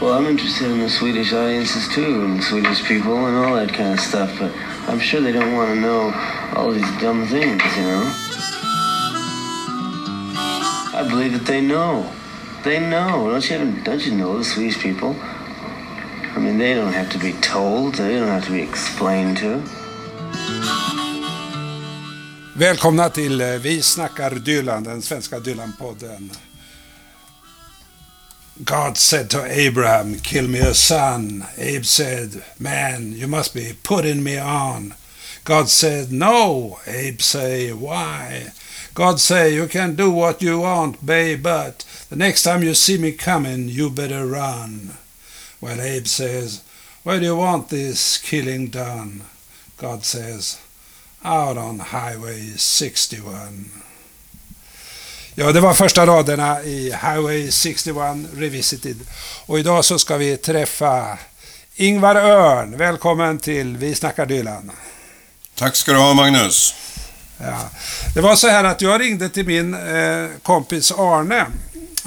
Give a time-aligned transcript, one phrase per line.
[0.00, 3.94] Well, I'm interested in the Swedish audiences too, and Swedish people and all that kind
[3.94, 4.52] of stuff, but
[4.86, 6.12] I'm sure they don't want to know
[6.54, 8.04] all these dumb things, you know?
[10.94, 12.06] I believe that they know.
[12.62, 13.28] They know.
[13.28, 15.16] Don't you, don't you know the Swedish people?
[16.36, 17.94] I mean, they don't have to be told.
[17.94, 19.62] They don't have to be explained to.
[22.54, 26.30] Välkomna till eh, Vi snackar Dylan, den svenska Dylan-podden.
[28.64, 31.46] God said to Abraham, kill me a son.
[31.56, 34.94] Abe said, man, you must be putting me on.
[35.44, 36.80] God said, no.
[36.86, 38.48] Abe say, why?
[38.94, 42.98] God say, you can do what you want, babe, but the next time you see
[42.98, 44.94] me coming, you better run.
[45.60, 46.64] Well, Abe says,
[47.04, 49.22] where do you want this killing done?
[49.76, 50.60] God says,
[51.22, 53.70] out on highway 61.
[55.40, 57.96] Ja, det var första raderna i Highway 61
[58.34, 58.96] Revisited.
[59.46, 61.18] Och idag så ska vi träffa
[61.74, 62.76] Ingvar Örn.
[62.76, 64.70] Välkommen till Vi snackar Dylan.
[65.54, 66.74] Tack ska du ha Magnus.
[67.38, 67.58] Ja.
[68.14, 71.46] Det var så här att jag ringde till min eh, kompis Arne.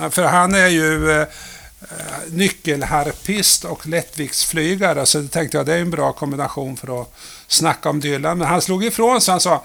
[0.09, 1.27] För han är ju eh,
[2.27, 5.05] nyckelharpist och lättviktsflygare.
[5.05, 7.13] Så det tänkte jag det är en bra kombination för att
[7.47, 8.37] snacka om Dylan.
[8.37, 9.31] Men han slog ifrån sig.
[9.31, 9.63] Han sa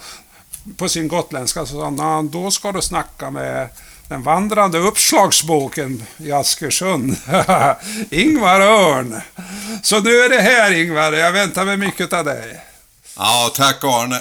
[0.76, 3.68] på sin gotländska, så sa han, då ska du snacka med
[4.08, 7.16] den vandrande uppslagsboken i Askersund.
[8.10, 9.20] Ingvar Örn.
[9.82, 12.60] Så nu är det här Ingvar, jag väntar mig mycket av dig.
[13.16, 14.20] Ja, tack Arne.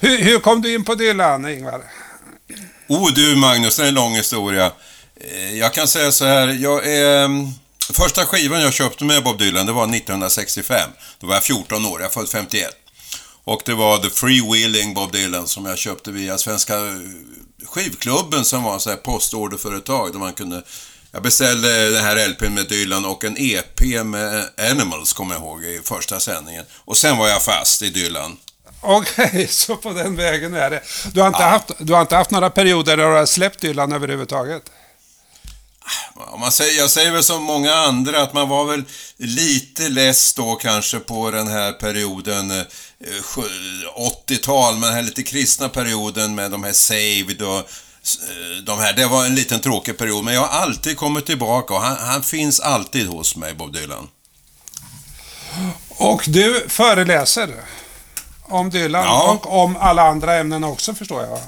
[0.00, 1.82] hur, hur, kom du in på Dylan, Ingvar?
[2.88, 4.72] Oh du Magnus, det är en lång historia.
[5.20, 7.24] Eh, jag kan säga så här, jag är...
[7.24, 7.52] Mm,
[7.92, 10.90] första skivan jag köpte med Bob Dylan, det var 1965.
[11.18, 12.83] Då var jag 14 år, jag född 51.
[13.44, 16.74] Och det var The Freewheeling Bob Dylan som jag köpte via Svenska
[17.66, 20.62] skivklubben som var så här postorderföretag där man kunde
[21.14, 25.64] jag beställde den här LPn med Dylan och en EP med Animals, kommer jag ihåg,
[25.64, 26.64] i första sändningen.
[26.84, 28.36] Och sen var jag fast i Dylan.
[28.80, 30.82] Okej, okay, så på den vägen är det.
[31.12, 31.48] Du har inte, ja.
[31.48, 34.62] haft, du har inte haft några perioder där du har släppt Dylan överhuvudtaget?
[36.38, 38.84] Man säger, jag säger väl som många andra att man var väl
[39.16, 42.64] lite less då kanske på den här perioden
[44.28, 47.64] 80-tal, eh, men den här lite kristna perioden med de här Saved och eh,
[48.66, 48.92] de här.
[48.92, 52.22] Det var en liten tråkig period, men jag har alltid kommit tillbaka och han, han
[52.22, 54.08] finns alltid hos mig, Bob Dylan.
[55.88, 57.54] Och du föreläser
[58.42, 59.32] om Dylan ja.
[59.32, 61.38] och om alla andra ämnen också, förstår jag.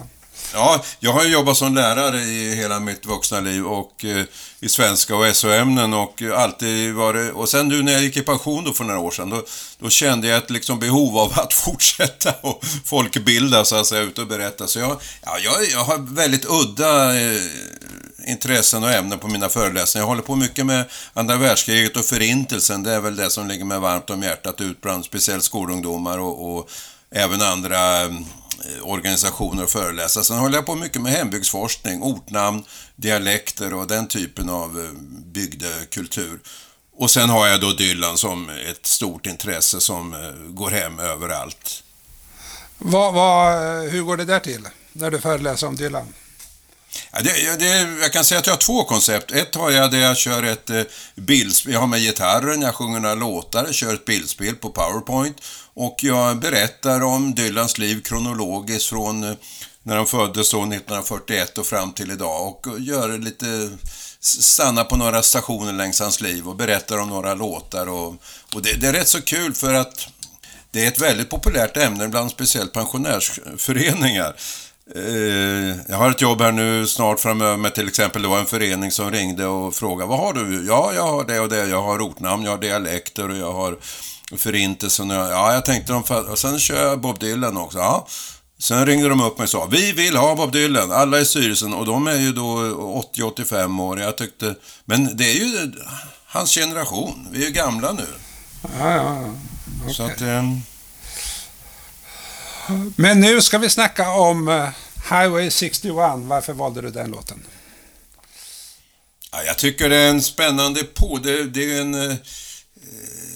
[0.52, 4.24] Ja, jag har jobbat som lärare i hela mitt vuxna liv och eh,
[4.60, 7.32] i svenska och SO-ämnen och eh, alltid varit...
[7.32, 9.42] Och sen nu när jag gick i pension då för några år sedan, då,
[9.78, 14.18] då kände jag ett liksom behov av att fortsätta och folkbilda så att säga, ut
[14.18, 14.66] och berätta.
[14.66, 17.40] Så jag, ja, jag, jag har väldigt udda eh,
[18.26, 20.02] intressen och ämnen på mina föreläsningar.
[20.02, 22.82] Jag håller på mycket med andra världskriget och förintelsen.
[22.82, 26.56] Det är väl det som ligger mig varmt om hjärtat ut bland speciellt skolungdomar och,
[26.56, 26.70] och
[27.10, 28.10] även andra Eh,
[28.64, 30.24] Eh, organisationer och föreläsare.
[30.24, 32.64] Sen håller jag på mycket med hembygdsforskning, ortnamn,
[32.96, 34.90] dialekter och den typen av eh,
[35.24, 36.40] bygdekultur.
[36.96, 41.82] Och sen har jag då Dylan som ett stort intresse som eh, går hem överallt.
[42.78, 43.58] Vad, vad,
[43.88, 46.14] hur går det där till, när du föreläser om Dylan?
[47.12, 49.32] Ja, det, det, jag kan säga att jag har två koncept.
[49.32, 50.82] Ett har jag där jag kör ett eh,
[51.14, 55.36] bildspel, jag har med gitarren, jag sjunger några låtar, kör ett bildspel på Powerpoint
[55.74, 59.36] och jag berättar om Dylans liv kronologiskt från eh,
[59.82, 63.70] när han föddes då 1941 och fram till idag och gör lite
[64.20, 68.14] stanna på några stationer längs hans liv och berättar om några låtar och,
[68.54, 70.08] och det, det är rätt så kul för att
[70.70, 74.36] det är ett väldigt populärt ämne bland speciellt pensionärsföreningar.
[74.94, 78.46] Eh, jag har ett jobb här nu snart framöver med till exempel det var en
[78.46, 80.66] förening som ringde och frågade vad har du?
[80.66, 81.66] Ja, jag har det och det.
[81.66, 83.78] Jag har ortnamn, jag har dialekter och jag har
[84.36, 85.10] Förintelsen.
[85.10, 86.02] Ja, jag tänkte de...
[86.30, 87.78] Och sen kör jag Bob Dylan också.
[87.78, 88.06] Ja.
[88.58, 91.74] Sen ringde de upp mig och sa vi vill ha Bob Dylan, alla i styrelsen
[91.74, 92.56] och de är ju då
[93.16, 94.00] 80-85 år.
[94.00, 94.54] Jag tyckte,
[94.84, 95.72] men det är ju
[96.26, 97.28] hans generation.
[97.30, 98.06] Vi är ju gamla nu.
[98.78, 99.24] Ja, ja.
[99.80, 99.94] Okay.
[99.94, 100.62] Så att, um...
[102.96, 104.68] Men nu ska vi snacka om eh,
[105.10, 105.94] Highway 61.
[106.16, 107.42] Varför valde du den låten?
[109.32, 111.18] Ja, jag tycker det är en spännande på.
[111.18, 112.10] Det, det är en...
[112.10, 112.16] Eh,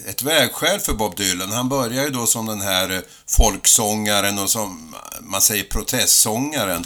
[0.09, 1.53] ett vägskäl för Bob Dylan.
[1.53, 6.85] Han börjar ju då som den här eh, folksångaren och som man säger protestsångaren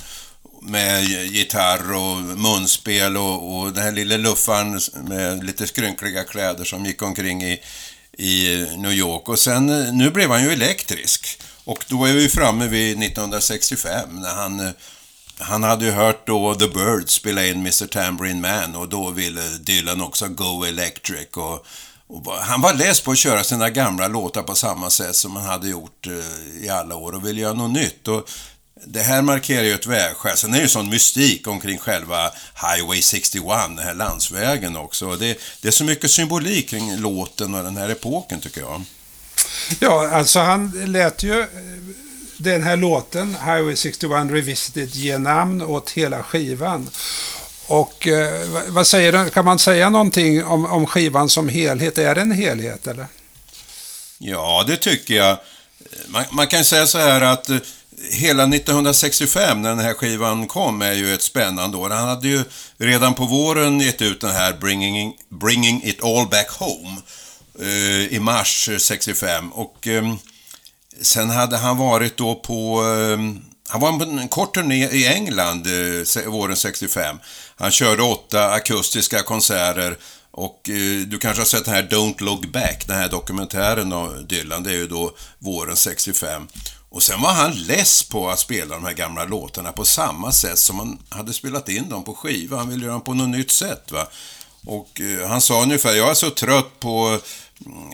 [0.62, 6.87] med gitarr och munspel och, och den här lilla luffaren med lite skrynkliga kläder som
[6.87, 7.61] gick omkring i,
[8.19, 9.29] i New York.
[9.29, 9.67] Och sen,
[9.99, 11.38] nu blev han ju elektrisk.
[11.64, 14.70] Och då är vi framme vid 1965 när han eh,
[15.38, 19.40] han hade ju hört då The Birds spela in Mr Tambourine Man och då ville
[19.61, 21.28] Dylan också Go Electric.
[21.32, 21.66] Och,
[22.06, 25.44] och han var less på att köra sina gamla låtar på samma sätt som han
[25.44, 28.08] hade gjort eh, i alla år och ville göra något nytt.
[28.08, 28.31] Och
[28.87, 30.37] det här markerar ju ett vägskäl.
[30.37, 35.17] Sen är det ju sån mystik omkring själva Highway 61, den här landsvägen också.
[35.17, 38.82] Det, det är så mycket symbolik kring låten och den här epoken tycker jag.
[39.79, 41.46] Ja, alltså han lät ju eh,
[42.37, 46.91] den här låten, Highway 61 Revisited, ge namn åt hela skivan.
[47.67, 51.99] Och eh, vad säger du, kan man säga någonting om, om skivan som helhet?
[51.99, 53.06] Är det en helhet eller?
[54.19, 55.38] Ja, det tycker jag.
[56.06, 57.56] Man, man kan säga så här att eh,
[58.11, 61.91] hela 1965 när den här skivan kom är ju ett spännande år.
[61.91, 62.44] Han hade ju
[62.79, 67.02] redan på våren gett ut den här Bringing, Bringing It All Back Home eh,
[67.61, 70.17] Eh, i mars eh, 65 och ehm,
[71.03, 75.67] sen hade han varit då på ehm, han var på en kort turné i England
[75.67, 77.19] eh, våren 65.
[77.56, 79.99] Han körde åtta akustiska konserter
[80.31, 84.27] och eh, du kanske har sett den här Don't Look Back, den här dokumentären av
[84.27, 84.62] Dylan.
[84.62, 86.49] Det är ju då våren 65.
[86.89, 90.59] Och sen var han less på att spela de här gamla låtarna på samma sätt
[90.59, 92.56] som han hade spelat in dem på skiva.
[92.56, 93.93] Han ville göra dem på något nytt sätt.
[93.93, 94.06] Va?
[94.67, 97.19] Och eh, han sa ungefär, jag är så trött på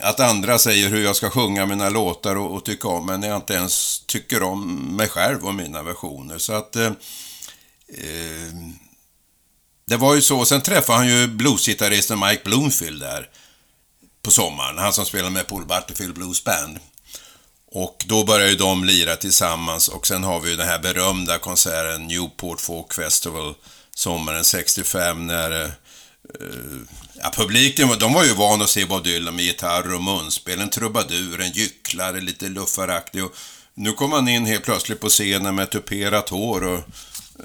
[0.03, 3.37] att andra säger hur jag ska sjunga mina låtar och, och tycka om, men jag
[3.37, 6.39] inte ens tycker om mig själv och mina versioner.
[6.39, 6.77] Så att...
[6.77, 8.53] Eh, eh
[9.87, 10.45] det var ju så.
[10.45, 13.29] Sen träffade han ju bluesgitarristen Mike Bloomfield där
[14.23, 14.79] på sommaren.
[14.79, 16.79] Han som spelade med Paul Butterfield Blues Band.
[17.73, 21.39] Och då började ju de lira tillsammans och sen har vi ju den här berömda
[21.39, 23.55] konserten Newport Folk Festival
[23.95, 25.71] sommaren 65 när eh,
[26.41, 26.81] eh
[27.23, 30.71] ja, publiken de var ju van att se Bob Dylan med gitarr och munspel, en
[30.71, 33.35] trubadur, en gycklare, lite luffaraktig och
[33.75, 36.81] nu kom han in helt plötsligt på scenen med tuperat hår och eh,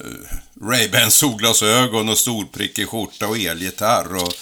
[0.05, 4.33] uh, Ray-Ban solglasögon och storprickig skjorta och elgitarr och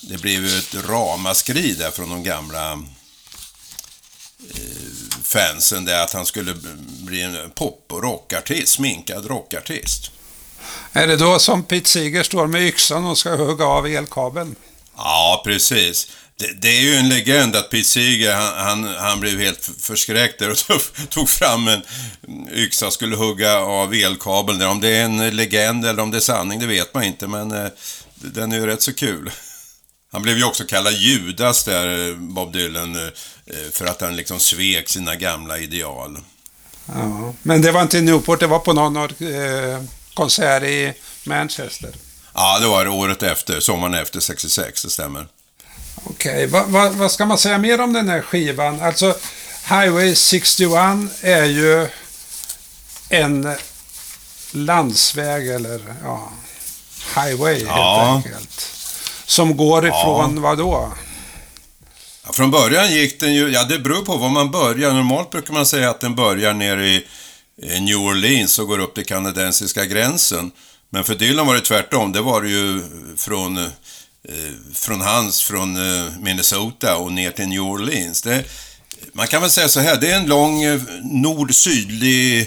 [0.00, 2.80] det blev ju ett ramaskri där från de gamla uh,
[5.22, 6.54] fansen där att han skulle
[7.00, 10.10] bli en pop och rockartist, sminkad rockartist.
[10.92, 14.56] Är det då som Pete Seeger står med yxan och ska hugga av elkabeln?
[15.04, 16.10] Ja, precis.
[16.36, 20.38] Det, det, är ju en legend att Pete Seeger, han, han, han blev helt förskräckt
[20.38, 20.56] där och
[21.10, 21.82] tog fram en
[22.52, 24.62] yxa och skulle hugga av elkabeln.
[24.62, 27.52] Om det är en legend eller om det är sanning, det vet man inte, men
[27.52, 27.68] eh,
[28.14, 29.30] den är ju rätt så kul.
[30.12, 33.02] Han blev ju också kallad Judas där, eh, Bob Dylan, eh,
[33.46, 36.18] eh, för att han liksom svek sina gamla ideal.
[36.86, 39.82] Ja, men det var inte i Newport, det var på någon eh,
[40.14, 40.92] konsert i
[41.24, 41.90] Manchester.
[42.34, 45.26] Ja, det var det året efter, sommaren efter 66, det stämmer.
[46.04, 46.46] Okej, okay.
[46.46, 48.80] vad va, va ska man säga mer om den här skivan?
[48.80, 49.14] Alltså,
[49.68, 50.72] Highway 61
[51.20, 51.88] är ju
[53.08, 53.54] en
[54.52, 56.32] landsväg eller ja,
[57.14, 58.12] highway ja.
[58.14, 58.66] helt enkelt.
[59.26, 60.42] Som går ifrån ja.
[60.42, 60.92] vad då?
[62.26, 64.92] Ja, från början gick den ju, ja det beror på var man börjar.
[64.92, 67.06] Normalt brukar man säga att den börjar nere i
[67.80, 70.50] New Orleans och går upp till kanadensiska gränsen.
[70.90, 72.12] Men för Dylan var det tvärtom.
[72.12, 72.82] Det var det ju
[73.16, 73.64] från, eh,
[74.74, 78.22] från hans, från eh, Minnesota och ner till New Orleans.
[78.22, 78.44] Det,
[79.12, 82.46] man kan väl säga så här, det är en lång eh, nord-sydlig eh,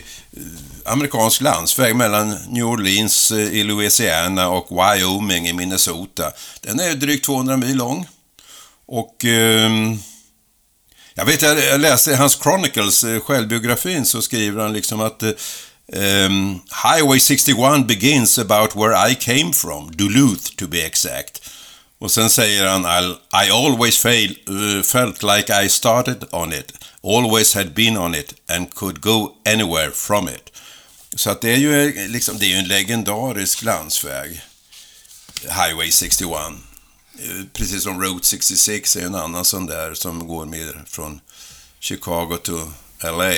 [0.86, 6.32] amerikansk landsväg mellan New Orleans eh, i Louisiana och Wyoming i Minnesota.
[6.62, 8.08] Den är drygt 200 mil lång.
[8.86, 9.26] Och...
[9.26, 9.72] Eh,
[11.16, 15.32] jag vet, jag läste i hans Chronicles, eh, självbiografin, så skriver han liksom att eh,
[15.92, 21.42] um, Highway 61 begins about where I came from, Duluth to be exact.
[22.00, 26.72] Och sen säger han I'll, I always fail, uh, felt like I started on it,
[27.04, 30.50] always had been on it and could go anywhere from it.
[31.16, 34.42] Så att det är ju liksom, det är en legendarisk landsväg,
[35.42, 36.32] Highway 61.
[37.20, 41.22] Eh, precis som Route 66 är en annan sån där som går mer från
[41.80, 42.66] Chicago till
[43.04, 43.34] LA.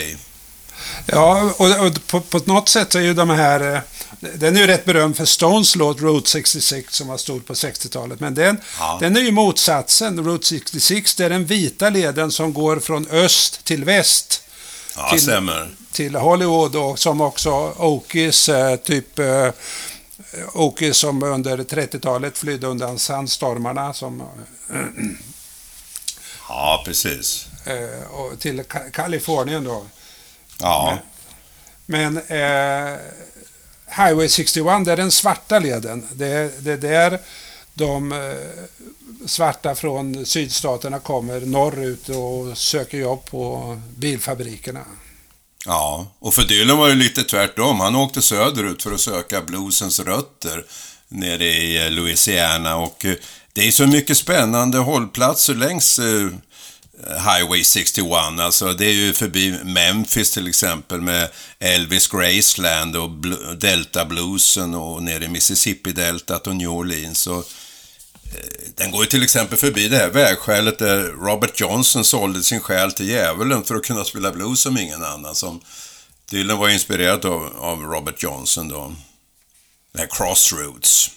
[1.05, 3.75] Ja, och, och på, på, något sätt är ju de här...
[3.75, 3.79] Eh,
[4.19, 8.19] den är ju rätt berömd för Stones låt Route 66 som var stor på 60-talet.
[8.19, 8.97] Men den, ja.
[9.01, 10.25] den är ju motsatsen.
[10.25, 14.43] Route 66 det är den vita leden som går från öst till väst.
[14.95, 15.69] Ja, till, stämmer.
[15.91, 19.19] Till Hollywood och som också Okies eh, typ
[20.53, 24.23] Åke som under 30-talet flydde undan sandstormarna som...
[26.49, 27.47] Ja, precis.
[27.65, 28.63] Eh, och till
[28.93, 29.85] Kalifornien då.
[30.59, 30.97] Ja.
[31.85, 32.99] Men, eh,
[33.87, 36.07] Highway 61, det är den svarta leden.
[36.13, 37.19] Det, det är där
[37.73, 38.17] de eh,
[39.25, 44.85] svarta från sydstaterna kommer norrut och söker jobb på bilfabrikerna.
[45.65, 47.79] Ja, och för Dylan var det lite tvärtom.
[47.79, 50.65] Han åkte söderut för att söka bluesens rötter
[51.07, 53.15] nere i Louisiana och eh,
[53.53, 56.27] det är så mycket spännande hållplatser längs eh,
[57.03, 58.39] Highway 61.
[58.39, 63.09] Alltså det är ju förbi Memphis till exempel med Elvis Graceland och
[63.57, 67.27] Delta Bluesen och nere i Mississippi-deltat och New Orleans.
[67.27, 67.43] Och,
[68.33, 72.59] eh, den går ju till exempel förbi det här vägskälet där Robert Johnson sålde sin
[72.59, 75.35] själ till djävulen för att kunna spela blues som ingen annan.
[75.35, 75.61] Som
[76.29, 78.95] Dylan var inspirerad av, av Robert Johnson då.
[79.93, 81.11] Det här Crossroads.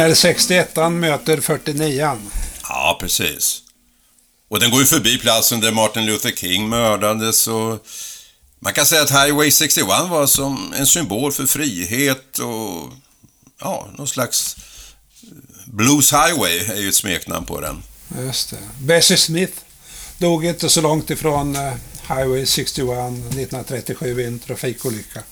[0.00, 2.18] När 61 möter 49
[2.62, 3.62] Ja, precis.
[4.48, 7.86] Och den går ju förbi platsen där Martin Luther King mördades och
[8.58, 12.92] man kan säga att Highway 61 var som en symbol för frihet och
[13.60, 14.56] ja, någon slags
[15.66, 17.82] Blues Highway är ju ett smeknamn på den.
[18.18, 18.56] Just det.
[18.78, 19.58] Bessie Smith
[20.18, 21.74] dog inte så långt ifrån eh,
[22.08, 25.22] Highway 61 1937 i en trafikolycka.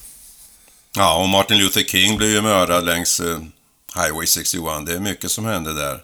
[0.97, 3.39] Ja, och Martin Luther King blev ju mördad längs eh,
[3.95, 4.87] Highway 61.
[4.87, 6.03] Det är mycket som hände där.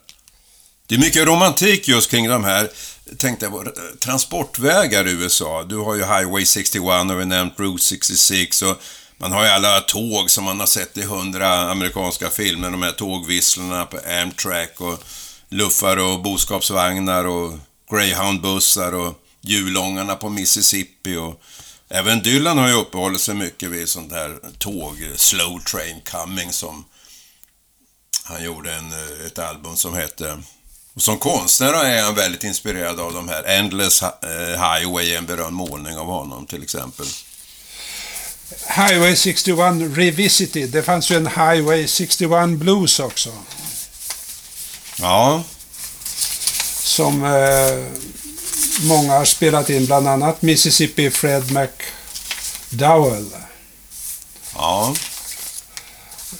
[0.86, 2.70] Det är mycket romantik just kring de här,
[3.18, 3.68] tänkte jag,
[4.00, 5.62] transportvägar i USA.
[5.62, 8.82] Du har ju Highway 61 och vi nämnt Route 66 och
[9.16, 12.92] man har ju alla tåg som man har sett i hundra amerikanska filmer, de här
[12.92, 15.04] tågvisslorna på Amtrak och
[15.48, 17.52] luffar och boskapsvagnar och
[17.90, 21.42] greyhoundbussar och hjulångarna på Mississippi och
[21.88, 26.84] även Dylan har ju uppehållit sig mycket vid sånt här tåg, Slow Train Coming, som
[28.26, 30.42] han gjorde en, eh, ett album som hette...
[30.94, 33.44] Och som konstnär är han väldigt inspirerad av de här.
[33.44, 34.10] Endless eh,
[34.48, 37.06] Highway, en berömd målning av honom till exempel.
[38.76, 39.58] Highway 61
[39.96, 40.70] Revisited.
[40.70, 43.30] Det fanns ju en Highway 61 Blues också.
[45.00, 45.42] Ja.
[46.78, 47.84] Som eh,
[48.82, 53.30] många har spelat in, bland annat Mississippi Fred McDowell.
[54.54, 54.94] Ja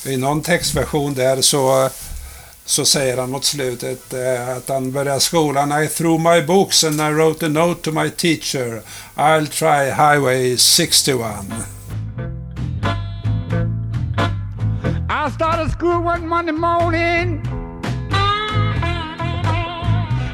[0.06, 1.90] i någon textversion där så,
[2.64, 5.82] så säger han mot slutet eh, att han börjar skolan.
[5.82, 8.82] I threw my books and I wrote a note to my teacher.
[9.16, 11.74] I'll try highway 61.
[15.08, 17.40] I started school one Monday morning.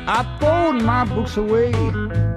[0.07, 2.30] I threw my books away.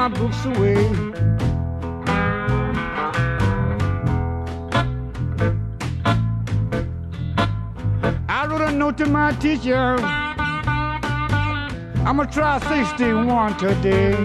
[0.00, 0.76] My books away.
[8.28, 9.98] I wrote a note to my teacher.
[12.06, 14.16] I'm gonna try 61 today.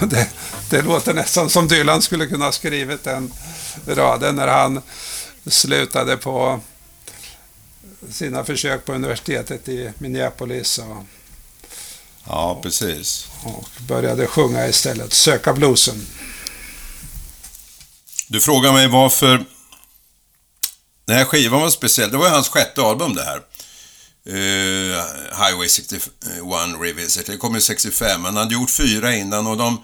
[0.10, 0.28] Det,
[0.70, 3.32] det låter nästan som Dylan skulle kunna ha skrivit den
[3.86, 4.82] raden när han
[5.46, 6.60] slutade på
[8.10, 10.78] sina försök på universitetet i Minneapolis.
[10.78, 11.04] Och,
[12.26, 13.28] ja, precis.
[13.44, 16.06] Och började sjunga istället, söka bluesen.
[18.28, 19.44] Du frågar mig varför
[21.06, 22.10] den här skivan var speciell.
[22.10, 23.40] Det var hans sjätte album det här.
[24.28, 25.02] Uh,
[25.44, 26.10] Highway 61
[26.80, 27.26] Revisit.
[27.26, 29.82] Det kom ju 65, men han hade gjort fyra innan och de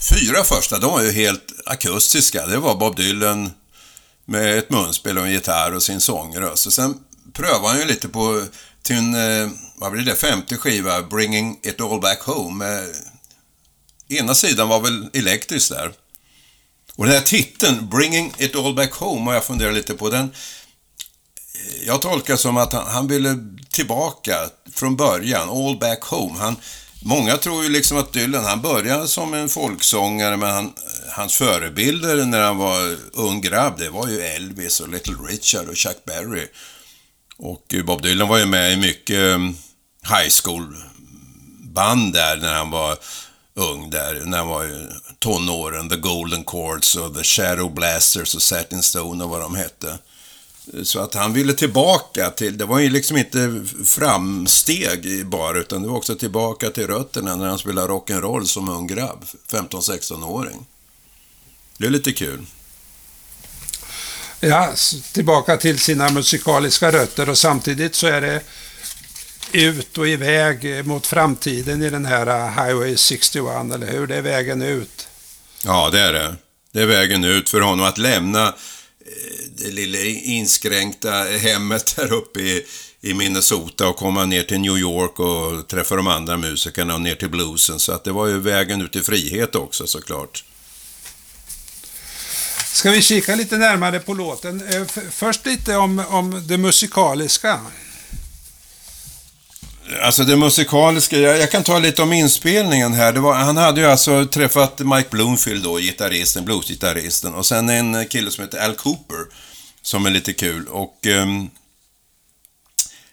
[0.00, 2.46] fyra första, de var ju helt akustiska.
[2.46, 3.50] Det var Bob Dylan,
[4.24, 6.66] med ett munspel och en gitarr och sin sångröst.
[6.66, 6.98] Och sen
[7.32, 8.44] prövade han ju lite på
[8.82, 9.48] sin, eh,
[9.80, 12.66] vad blir det, femte skiva, Bringing It All Back Home.
[12.66, 15.92] Eh, ena sidan var väl elektrisk där.
[16.96, 20.10] Och den här titeln, Bringing It All Back Home, har jag funderat lite på.
[20.10, 23.38] Den, eh, jag tolkar som att han, han ville
[23.70, 26.38] tillbaka från början, All Back Home.
[26.38, 26.56] Han,
[27.02, 30.72] Många tror ju liksom att Dylan, han började som en folksångare, men han,
[31.10, 35.76] hans förebilder när han var ung grabb, det var ju Elvis och Little Richard och
[35.76, 36.46] Chuck Berry.
[37.36, 39.56] Och Bob Dylan var ju med i mycket um,
[40.02, 42.98] high school-band där när han var
[43.54, 44.86] ung där, när han var i
[45.18, 45.88] tonåren.
[45.88, 49.98] The Golden Chords och The Shadow Blasters och Satin Stone och vad de hette.
[50.82, 55.88] Så att han ville tillbaka till, det var ju liksom inte framsteg bara, utan det
[55.88, 60.66] var också tillbaka till rötterna när han spelade rock'n'roll som ung grabb, 15-16-åring.
[61.78, 62.46] Det är lite kul.
[64.40, 64.74] Ja,
[65.12, 68.42] tillbaka till sina musikaliska rötter och samtidigt så är det
[69.52, 74.06] ut och iväg mot framtiden i den här uh, Highway 61, eller hur?
[74.06, 75.08] Det är vägen ut.
[75.64, 76.36] Ja, det är det.
[76.72, 78.52] Det är vägen ut för honom att lämna eh,
[79.56, 82.66] det lilla inskränkta hemmet där uppe i,
[83.00, 87.14] i Minnesota och komma ner till New York och träffa de andra musikerna och ner
[87.14, 87.78] till bluesen.
[87.78, 90.44] Så att det var ju vägen ut i frihet också såklart.
[92.72, 94.62] Ska vi kika lite närmare på låten?
[94.68, 97.60] Eh, först lite om, om det musikaliska.
[100.02, 103.12] Alltså det musikaliska, jag, jag, kan ta lite om inspelningen här.
[103.12, 107.34] Var, han hade ju alltså träffat Mike Bloomfield då, gitarristen, bluesgitarristen.
[107.34, 109.26] Och sen en kille som heter Al Cooper,
[109.82, 110.66] som är lite kul.
[110.68, 111.50] Och um,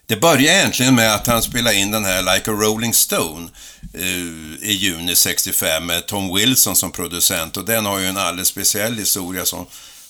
[0.05, 3.49] det började egentligen med att han spelade in den här Like a Rolling Stone
[3.95, 7.57] uh, i juni 65 med Tom Wilson som producent.
[7.57, 9.65] Och den har ju en alldeles speciell historia som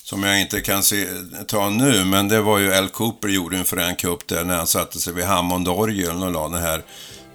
[0.10, 1.08] som jag inte kan se,
[1.48, 4.68] ta nu, men det var ju Al Cooper gjorde en Frank Cup där när han
[4.68, 6.84] satte sig vid Hammondorgeln och la den här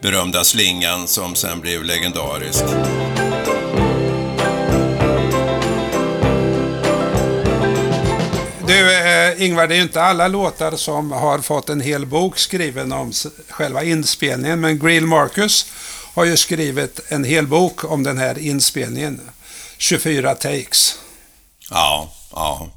[0.00, 2.64] berömda slingan som sen blev legendarisk.
[8.66, 12.38] Du eh, Ingvar, det är ju inte alla låtar som har fått en hel bok
[12.38, 13.12] skriven om
[13.48, 15.66] själva inspelningen, men Grill Marcus
[16.14, 19.20] har ju skrivit en hel bok om den här inspelningen.
[19.78, 20.98] 24 takes.
[21.70, 22.68] Ja, Ja.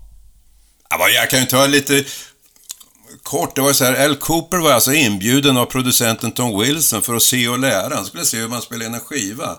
[1.16, 2.04] Jag kan ju ta lite
[3.24, 3.56] kort.
[3.56, 7.24] Det var så här, Al Cooper var alltså inbjuden av producenten Tom Wilson för att
[7.24, 7.96] se och lära.
[7.96, 9.58] Han skulle se hur man spelar in en skiva.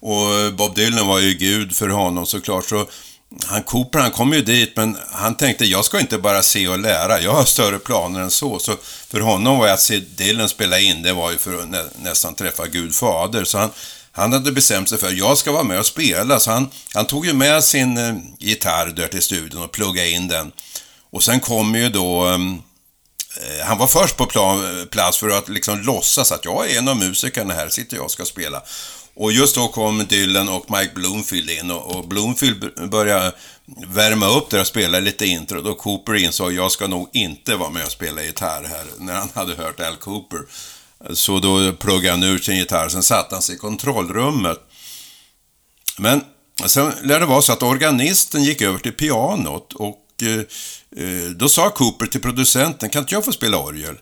[0.00, 2.64] Och Bob Dylan var ju gud för honom såklart.
[2.64, 2.86] Så
[3.44, 6.78] han Cooper, han kom ju dit, men han tänkte, jag ska inte bara se och
[6.78, 7.20] lära.
[7.20, 8.58] Jag har större planer än så.
[8.58, 8.76] Så
[9.08, 12.34] för honom var att se Dylan spela in, det var ju för att nä nästan
[12.34, 13.44] träffa Gud fader.
[13.44, 13.70] Så han,
[14.16, 17.06] han hade bestämt sig för att jag ska vara med och spela, så han, han
[17.06, 20.52] tog ju med sin eh, gitarr där till studion och pluggade in den.
[21.10, 22.26] Och sen kom ju då...
[22.26, 26.78] eh, eh han var först på plan, plats för att liksom låtsas att jag är
[26.78, 28.62] en av musikerna här, sitter jag och ska spela.
[29.14, 33.32] Och just då kom Dylan och Mike Bloomfield in och, och Bloomfield började
[33.86, 35.62] värma upp där och spela lite intro.
[35.62, 39.14] Då Cooper insåg att jag ska nog inte vara med och spela gitarr här, när
[39.14, 40.40] han hade hört Al Cooper.
[41.12, 44.58] Så då pluggade han ur sin gitarr, sen satte han sig i kontrollrummet.
[45.98, 46.24] Men
[46.66, 51.48] sen lär det vara så att organisten gick över till pianot och eh, eh, då
[51.48, 53.94] sa Cooper till producenten, kan inte jag få spela orgel?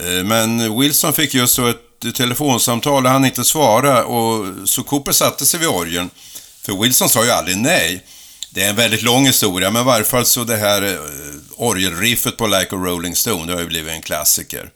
[0.00, 5.12] Eh, men Wilson fick just så ett telefonsamtal och han inte svara och så Cooper
[5.12, 6.10] satte sig vid orgeln.
[6.62, 8.06] För Wilson sa ju aldrig nej.
[8.50, 11.00] Det är en väldigt lång historia, men i varje fall så det här
[11.56, 14.70] orgelriffet på Like a Rolling Stone, det har ju blivit en klassiker.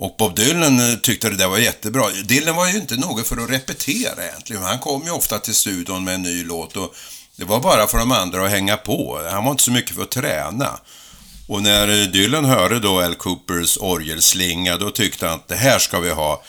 [0.00, 2.10] Och Bob Dylan eh, tyckte det där var jättebra.
[2.24, 4.62] Dylan var ju inte något för att repetera egentligen.
[4.62, 6.94] Han kom ju ofta till studion med en ny låt och
[7.36, 9.20] det var bara för de andra att hänga på.
[9.30, 10.80] Han var inte så mycket för att träna.
[11.48, 15.78] Och när eh, Dylan hörde då Al Coopers orgelslinga, då tyckte han att det här
[15.78, 16.42] ska vi ha.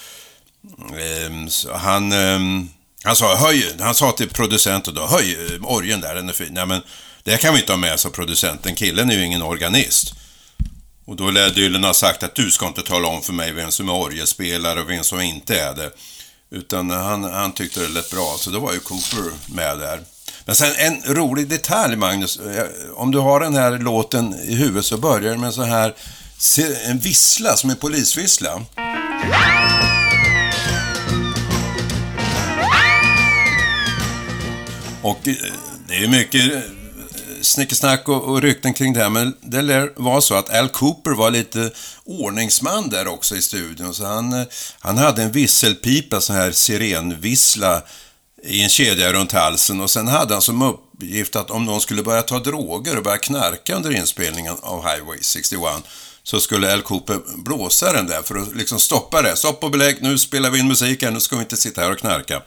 [1.00, 2.70] Ehm, så han, ehm,
[3.04, 6.54] han, sa, höj, han sa till producenten då, höj eh, orgeln där, den är fin.
[6.54, 6.82] Nej, men
[7.24, 8.76] det kan vi inte ha med, sa producenten.
[8.76, 10.14] Killen är ju ingen organist.
[11.12, 13.72] Och då lär Dylan ha sagt att du ska inte tala om för mig vem
[13.72, 15.92] som är orgelspelare och vem som inte är det.
[16.52, 20.00] Utan han, han tyckte det lät bra, så då var ju Cooper med där.
[20.46, 22.40] Men sen en rolig detalj, Magnus.
[22.40, 25.70] Eh, om du har den här låten i huvudet så börjar den med en sån
[25.70, 25.96] här
[26.86, 28.66] en vissla som en polisvissla.
[35.02, 35.36] Och eh,
[35.88, 36.64] det är mycket
[37.42, 41.12] snickesnack och, och rykten kring det här, men det lär vara så att Al Cooper
[41.12, 41.72] var lite
[42.06, 44.48] ordningsman där också i studion, så han, eh,
[44.80, 47.82] han hade en visselpipa, sån här sirenvissla,
[48.44, 52.04] i en kedja runt halsen och sen hade han som uppgift att om någon skulle
[52.04, 55.64] börja ta droger och börja knarka under inspelningen av Highway 61
[56.24, 59.36] så skulle Al Cooper blåsa den där för att liksom stoppa det.
[59.36, 61.92] Stopp och belägg, nu spelar vi in musik här, nu ska vi inte sitta här
[61.92, 62.42] och knarka.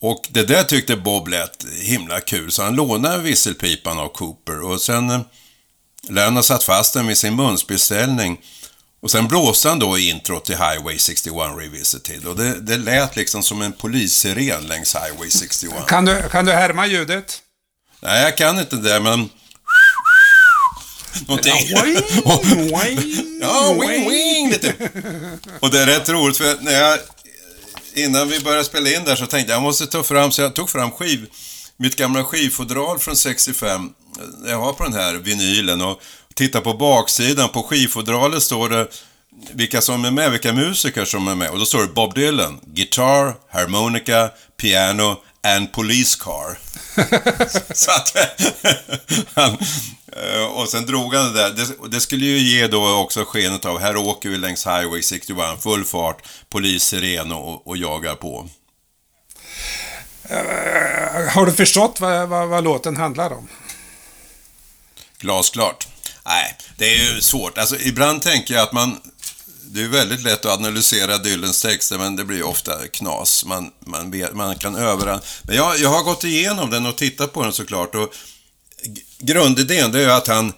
[0.00, 4.80] Och det där tyckte Bob lät himla kul, så han lånade visselpipan av Cooper och
[4.80, 5.20] sen eh,
[6.08, 8.40] lär han ha satt fast den vid sin munspelställning.
[9.02, 13.16] Och sen blåste han då i intro till Highway 61 Revisited och det, det lät
[13.16, 15.86] liksom som en polissiren längs Highway 61.
[15.86, 17.42] Kan du, kan du härma ljudet?
[18.00, 19.28] Nej, jag kan inte det, men...
[21.26, 21.52] Någonting.
[23.40, 24.74] Ja, wing, wing, lite.
[25.60, 26.98] Och det är rätt roligt, för när jag
[27.96, 30.54] innan vi började spela in där så tänkte jag, jag måste ta fram, så jag
[30.54, 31.26] tog fram skiv,
[31.76, 33.92] mitt gamla skivfodral från 65.
[34.46, 36.00] Jag har på den här vinylen och
[36.34, 38.88] tittar på baksidan, på skivfodralet står det
[39.52, 41.50] vilka som är med, vilka musiker som är med.
[41.50, 44.30] Och då står det Bob Dylan, Guitar, Harmonica,
[44.60, 46.65] Piano and Police Car.
[47.74, 48.16] så att,
[49.34, 49.58] han,
[50.12, 51.50] eh, och sen drog han det där.
[51.50, 55.38] Det, det, skulle ju ge då också skenet av, här åker vi längs Highway 61,
[55.62, 58.48] full fart, polissiren och, och jagar på.
[60.30, 63.48] Uh, har du förstått vad, vad, vad låten handlar om?
[65.18, 65.88] Glasklart.
[66.26, 67.58] Nej, det är ju svårt.
[67.58, 69.00] Alltså, ibland tänker jag att man...
[69.68, 73.44] Det är väldigt lätt att analysera Dylans texter, men det blir ofta knas.
[73.44, 75.20] Man, man, vet, man kan över...
[75.42, 77.94] Men jag, jag har gått igenom den och tittat på den såklart.
[77.94, 78.14] Och
[79.18, 80.52] grundidén, det är att han...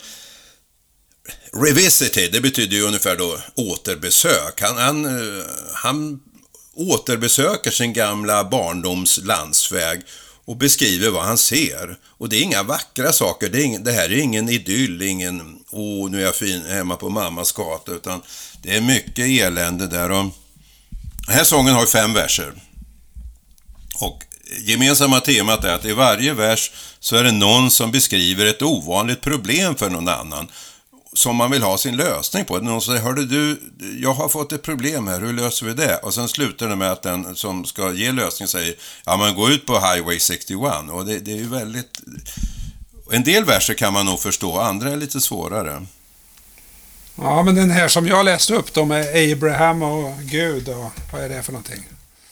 [1.52, 4.60] Revisited, det betyder ju ungefär då återbesök.
[4.60, 5.44] Han, han, eh,
[5.74, 6.20] han
[6.74, 10.02] återbesöker sin gamla barndoms landsväg
[10.44, 11.98] och beskriver vad han ser.
[12.06, 16.10] Och det är inga vackra saker, det, ing, det här är ingen idyll, ingen åh,
[16.10, 18.22] nu är jag fin hemma på mammas gata, utan
[18.62, 20.10] det är mycket elände där.
[20.10, 20.24] Och
[21.26, 22.52] den här sången har fem verser.
[23.94, 24.24] Och
[24.66, 29.20] gemensamma temat är att i varje vers så är det någon som beskriver ett ovanligt
[29.20, 30.48] problem för någon annan
[31.12, 32.58] som man vill ha sin lösning på.
[32.58, 33.60] Någon säger, hörde du,
[34.02, 35.96] jag har fått ett problem här, hur löser vi det?
[35.96, 39.50] Och sen slutar det med att den som ska ge lösningen säger, ja men gå
[39.50, 40.72] ut på Highway 61.
[40.90, 42.00] Och det, det är ju väldigt...
[43.12, 45.86] En del verser kan man nog förstå, andra är lite svårare.
[47.20, 51.22] Ja, men den här som jag läste upp då med Abraham och Gud och vad
[51.22, 51.84] är det för någonting?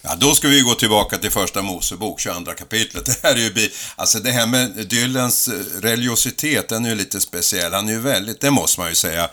[0.02, 3.04] Ja, då ska vi gå tillbaka till första Mosebok, 22 kapitlet.
[3.22, 7.20] Det här är ju, alltså det här med Dylans eh, religiositet, den är ju lite
[7.20, 7.72] speciell.
[7.72, 9.30] Han är ju väldigt, det måste man ju säga,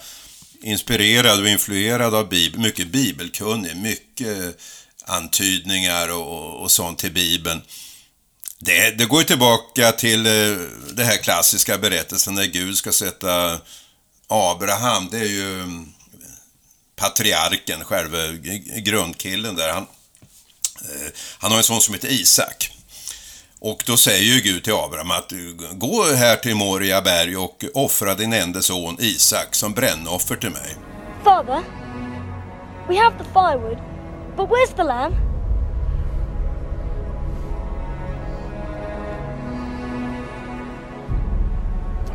[0.62, 4.50] inspirerad och influerad av Bibeln, mycket bibelkunnig, mycket eh,
[5.06, 7.62] antydningar och, och sånt till Bibeln.
[8.60, 13.60] Det, det går ju tillbaka till den det här klassiska berättelsen när Gud ska sätta
[14.34, 15.94] Abraham, det är ju mm,
[16.96, 18.18] patriarken, själva
[18.76, 19.70] grundkillen där.
[19.74, 19.88] Han,
[20.82, 22.70] eh, han har en son som heter Isak.
[23.60, 25.32] Och då säger ju Gud till Abraham att
[25.72, 30.78] gå här till Moria berg och offra din enda son Isak som brännoffer till mig.
[31.24, 31.62] Father,
[32.88, 33.78] we have the firewood,
[34.38, 35.33] but where's the lamb?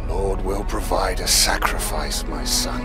[0.08, 2.80] Lord will provide a sacrifice, my son.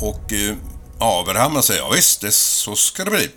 [0.00, 0.56] Och eh,
[0.98, 3.28] Abraham säger, ja visst, det, så ska det bli.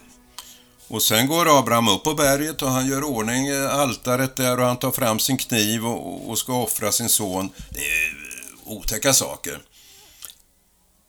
[0.88, 4.66] Och sen går Abraham upp på berget och han gör ordning eh, altaret där och
[4.66, 7.50] han tar fram sin kniv och, och ska offra sin son.
[7.70, 8.16] Det är
[8.66, 9.60] otäcka saker.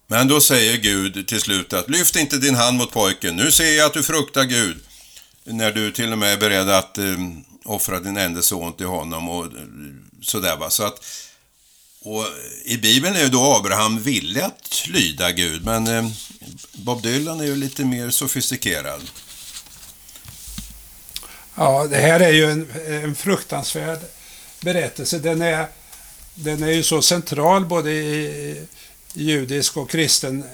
[0.06, 3.76] Men då säger Gud till slut att lyft inte din hand mot pojken, nu ser
[3.76, 4.76] jag att du fruktar Gud.
[5.44, 7.16] När du till och med är beredd att eh,
[7.64, 9.50] offra din enda son till honom och eh,
[10.22, 10.70] sådär va.
[10.70, 11.04] Så att,
[12.02, 12.24] och
[12.64, 16.10] I Bibeln är ju då Abraham villig att lyda Gud, men eh,
[16.72, 19.00] Bob Dylan är ju lite mer sofistikerad.
[21.54, 23.98] Ja, det här är ju en, en fruktansvärd
[24.60, 25.18] berättelse.
[25.18, 25.66] Den är,
[26.34, 28.66] den är ju så central både i
[29.12, 30.44] judisk och kristen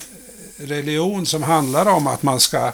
[0.57, 2.73] religion som handlar om att man ska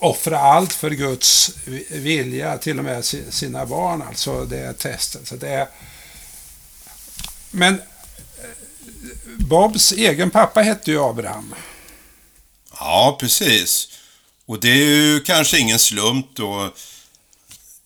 [0.00, 1.50] offra allt för Guds
[1.90, 4.02] vilja, till och med sina barn.
[4.02, 5.28] Alltså det är testet.
[5.28, 5.68] Så det är...
[7.50, 7.80] Men eh,
[9.38, 11.54] Bobs egen pappa hette ju Abraham.
[12.78, 13.88] Ja, precis.
[14.46, 16.70] Och det är ju kanske ingen slump då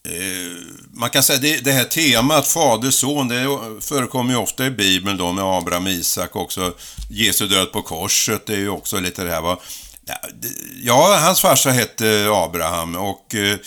[0.08, 0.56] Eh,
[0.92, 3.46] man kan säga det, det här temat fader, son, det
[3.80, 6.74] förekommer ju ofta i Bibeln då med Abraham, Isak också.
[7.10, 9.60] Jesu död på korset, det är ju också lite det här va.
[10.82, 13.58] Ja, hans farsa hette eh, Abraham och eh,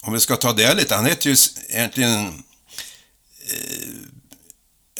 [0.00, 1.36] om vi ska ta det lite, han hette ju
[1.68, 3.88] egentligen eh,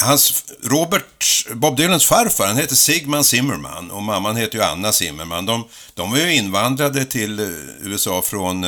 [0.01, 5.47] hans, Robert, Bob Dylans farfar, han hette Sigman Zimmerman och mamman hette ju Anna Zimmerman.
[5.47, 7.41] De, de var ju invandrade till
[7.81, 8.65] USA från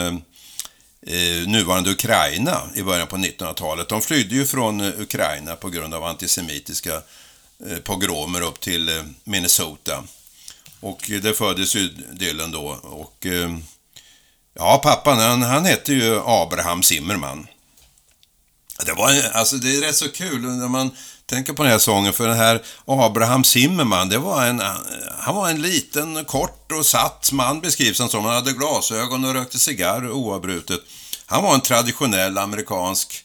[1.06, 3.88] eh, nuvarande Ukraina i början på 1900-talet.
[3.88, 6.94] De flydde ju från Ukraina på grund av antisemitiska
[7.66, 10.04] eh, pogromer upp till eh, Minnesota.
[10.81, 12.79] Och eh, det föddes ju Dylan då.
[12.83, 13.59] Och eh,
[14.55, 17.47] ja, pappan han, han hette ju Abraham Zimmerman.
[18.87, 20.91] Det var alltså det är rätt så kul när man
[21.27, 24.62] tänker på den här sången för den här Abraham Zimmerman, det var en,
[25.19, 28.25] han var en liten, kort och satt man beskrivs han som.
[28.25, 30.81] Han hade glasögon och rökte cigarr oavbrutet.
[31.27, 33.25] Han var en traditionell amerikansk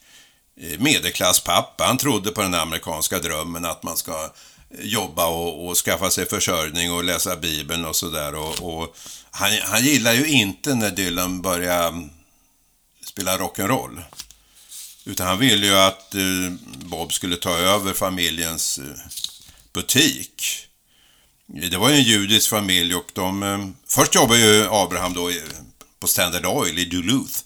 [0.62, 1.84] eh, medelklasspappa.
[1.84, 4.30] Han trodde på den amerikanska drömmen att man ska
[4.82, 8.36] jobba och, och skaffa sig försörjning och läsa Bibeln och sådär.
[8.36, 8.96] Och, och,
[9.32, 12.10] han, han gillar ju inte när Dylan börjar mm,
[13.06, 14.02] spela rock'n'roll.
[15.06, 18.86] Utan han ville ju att eh, Bob skulle ta över familjens eh,
[19.74, 20.68] butik.
[21.46, 23.44] Det var ju en judisk familj och de...
[23.44, 25.32] Eh, först jobbade ju Abraham då
[26.00, 27.40] på Standard Oil i Duluth.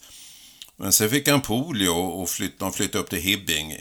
[0.76, 3.78] Men sen fick han polio och flytt, de flyttade upp till Hibbing,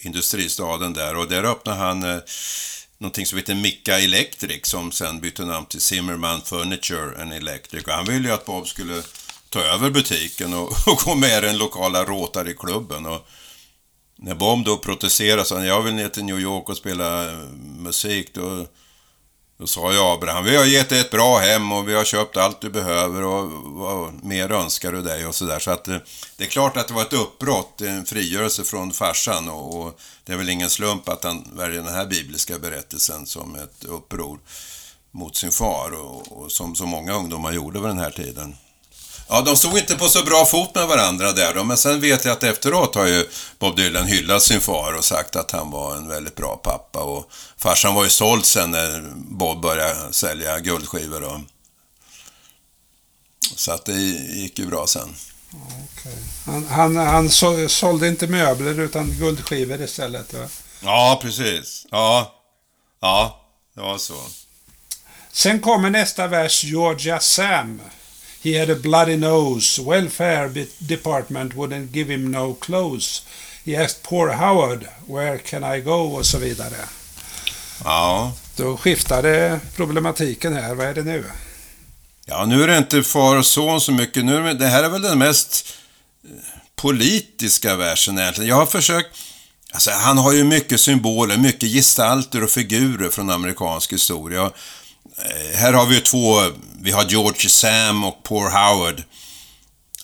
[0.00, 1.16] industristaden där.
[1.16, 2.18] Och där öppnade han eh,
[2.98, 7.84] någonting som heter Micka Electric som sen bytte namn till Zimmerman Furniture and Electric.
[7.84, 9.02] Och han ville ju att Bob skulle
[9.48, 13.06] ta över butiken och, och gå med i den lokala Rotary-klubben.
[13.06, 13.28] Och
[14.16, 17.38] när Bob då protesterade sa han, jag vill ner till New York och spela eh,
[17.78, 18.34] musik.
[18.34, 18.66] Då
[19.60, 22.36] då sa jag Abraham, vi har gett dig ett bra hem och vi har köpt
[22.36, 25.58] allt du behöver och vad mer önskar du dig och sådär.
[25.58, 25.96] Så att eh,
[26.36, 30.32] det är klart att det var ett uppbrott, en frigörelse från farsan och, och det
[30.32, 34.38] är väl ingen slump att han väljer den här bibliska berättelsen som ett uppror
[35.10, 38.56] mot sin far och, och som så många ungdomar gjorde vid den här tiden.
[39.32, 42.24] Ja, de stod inte på så bra fot med varandra där då, men sen vet
[42.24, 45.96] jag att efteråt har ju Bob Dylan hyllat sin far och sagt att han var
[45.96, 51.24] en väldigt bra pappa och farsan var ju såld sen när Bob började sälja guldskivor
[51.24, 51.40] och
[53.56, 55.14] så att det gick ju bra sen.
[55.94, 56.18] Okay.
[56.46, 60.32] Han, han, han så, sålde inte möbler utan guldskivor istället?
[60.34, 60.48] Va?
[60.80, 61.86] Ja, precis.
[61.90, 62.34] Ja,
[63.00, 63.40] ja,
[63.74, 64.20] det var så.
[65.32, 67.80] Sen kommer nästa vers, Georgia Sam.
[68.42, 69.82] He had a bloody nose.
[69.82, 73.22] Welfare department wouldn't give him no clothes.
[73.64, 76.16] He asked poor Howard, where can I go?
[76.16, 76.76] och så vidare.
[77.84, 78.32] Ja.
[78.56, 80.74] Då skiftade problematiken här.
[80.74, 81.24] Vad är det nu?
[82.26, 84.24] Ja, nu är det inte far och son så mycket.
[84.24, 85.66] Nu det, här är väl den mest
[86.24, 86.30] eh,
[86.76, 88.50] politiska versen egentligen.
[88.50, 89.08] Jag har försökt...
[89.72, 94.50] Alltså, han har ju mycket symboler, mycket gestalter och figurer från amerikansk historia.
[95.24, 96.40] Eh, här har vi två,
[96.82, 99.02] vi har George Sam och Poor Howard.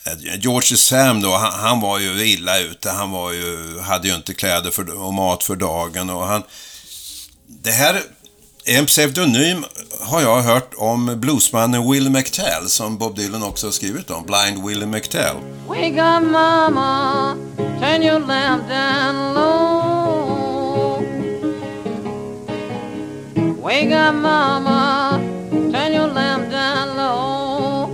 [0.06, 2.90] Eh, George Sam då, han, han, var ju illa ute.
[2.90, 6.42] Han var ju, hade ju inte kläder för, och mat för dagen och han...
[7.62, 8.02] Det här
[8.64, 9.64] är en pseudonym,
[10.00, 14.66] har jag hört, om bluesmannen Will McTell, som Bob Dylan också har skrivit om, Blind
[14.66, 15.36] Willie McTell.
[15.68, 20.05] Wake up mama, turn your lamp down low
[23.66, 25.18] Wake up mama,
[25.50, 27.86] turn your lamp down low.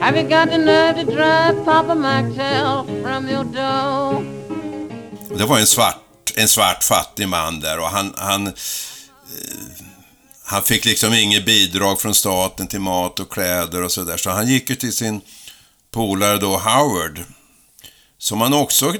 [0.00, 4.24] Have you got the nerve to drive Papa McTell from your door?
[5.38, 8.52] Det var en svart, en svart fattig man där och han, han, eh,
[10.44, 14.16] han fick liksom inget bidrag från staten till mat och kläder och sådär.
[14.16, 15.20] Så han gick ju till sin
[15.90, 17.20] polare då Howard
[18.18, 18.92] som man också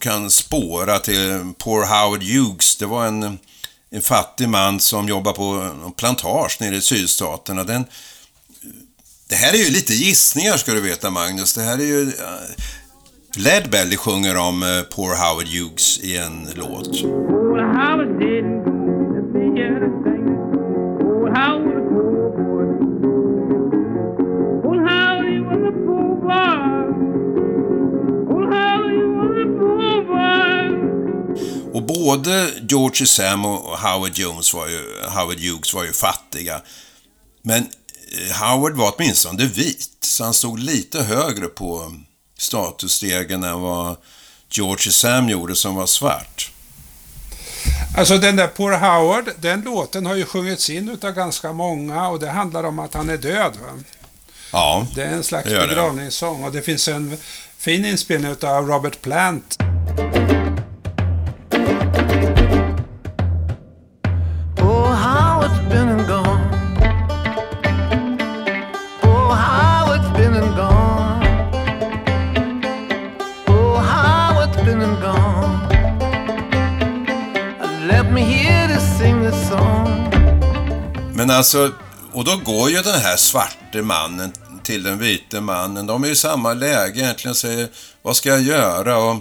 [0.00, 2.76] kan spåra till Poor Howard Hughes.
[2.76, 3.38] Det var en
[3.90, 5.44] en fattig man som jobbar på
[5.84, 7.64] en plantage nere i sydstaterna.
[7.64, 7.84] Den,
[9.28, 11.54] det här är ju lite gissningar ska du veta Magnus.
[11.54, 12.02] Det här är ju...
[12.02, 12.64] Eh,
[13.36, 17.02] Led Belly sjunger om eh, Poor Howard Hughes i en låt.
[32.04, 36.60] Både George Sam och Howard Jones var ju, Howard Hughes var ju fattiga.
[37.42, 41.94] Men eh, Howard var åtminstone vit, så han stod lite högre på
[42.38, 43.96] statusstegen än vad
[44.50, 46.52] George Sam gjorde som var svart.
[47.96, 52.20] Alltså den där Poor Howard, den låten har ju sjungits in utav ganska många och
[52.20, 53.52] det handlar om att han är död.
[53.62, 53.82] Va?
[54.52, 57.16] Ja, Det är en slags begravningssång och det finns en
[57.58, 59.56] fin inspelning utav Robert Plant.
[81.30, 81.72] Men alltså,
[82.12, 85.86] och då går ju den här svarte mannen till den vite mannen.
[85.86, 87.68] De är i samma läge egentligen och säger,
[88.02, 88.98] vad ska jag göra?
[88.98, 89.16] Och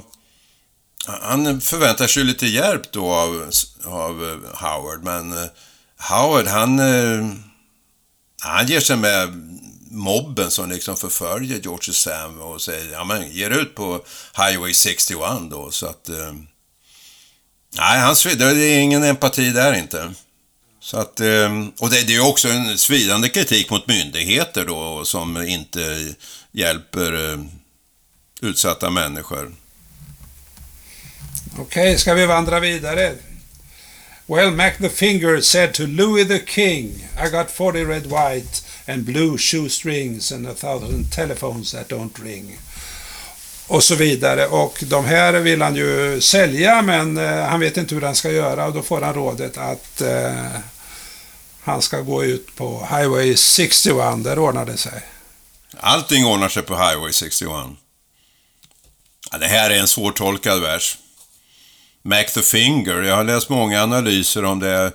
[1.21, 3.51] han förväntar sig lite hjälp då av,
[3.85, 5.49] av eh, Howard, men eh,
[5.97, 7.27] Howard han, eh,
[8.41, 9.29] han ger sig med
[9.91, 14.05] mobben som liksom förföljer George Sam och säger, ja men ger ut på
[14.37, 16.09] Highway 61 då, så att...
[17.77, 20.13] Nej, han, det är ingen empati där inte.
[20.81, 26.13] Så att, ehm, och det, är också en svidande kritik mot myndigheter då som inte
[26.51, 27.49] hjälper ehm,
[28.41, 29.55] utsatta människor.
[31.53, 33.15] Okej, okay, ska vi vandra vidare?
[34.27, 39.05] Well, Mac the Finger said to Louis the King, I got 40 red, white and
[39.05, 42.57] blue shoestrings and a thousand telephones that don't ring
[43.69, 44.47] och så vidare.
[44.47, 48.31] Och de här vill han ju sälja men eh, han vet inte hur han ska
[48.31, 50.45] göra och då får han rådet att eh,
[51.61, 54.23] han ska gå ut på Highway 61.
[54.23, 55.01] Där ordnar det sig.
[55.77, 57.51] Allting ordnar sig på Highway 61.
[59.31, 60.97] Ja, det här är en svårtolkad vers.
[62.01, 64.91] Mac the Finger, jag har läst många analyser om det.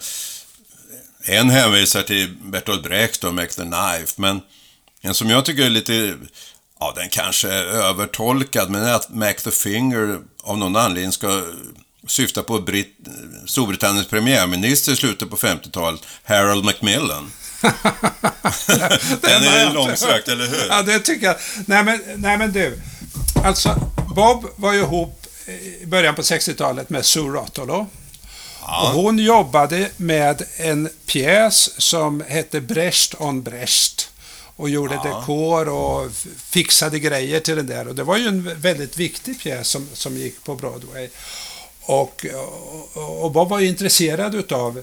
[1.27, 4.41] En hänvisar till Bertolt Brecht och Mac the Knife, men
[5.01, 6.19] en som jag tycker är lite,
[6.85, 11.43] ja den kanske är övertolkad, men att Mac the Finger av någon anledning ska
[12.07, 12.97] syfta på Brit
[13.47, 17.33] Storbritanniens premiärminister i slutet på 50-talet, Harold Macmillan.
[19.21, 20.67] den är långsökt, eller hur?
[20.69, 21.37] Ja, det tycker jag.
[21.67, 22.81] Nej men, nej, men du.
[23.45, 25.27] Alltså, Bob var ju ihop
[25.81, 27.87] i början på 60-talet med Sue Rottolo.
[28.61, 28.83] Ja.
[28.83, 34.11] Och hon jobbade med en pjäs som hette Brecht on Brecht.
[34.57, 35.03] Och gjorde ja.
[35.03, 37.89] dekor och fixade grejer till den där.
[37.89, 41.09] Och det var ju en väldigt viktig pjäs som, som gick på Broadway.
[41.81, 42.27] Och,
[42.95, 44.83] och, och Bob var ju intresserad utav,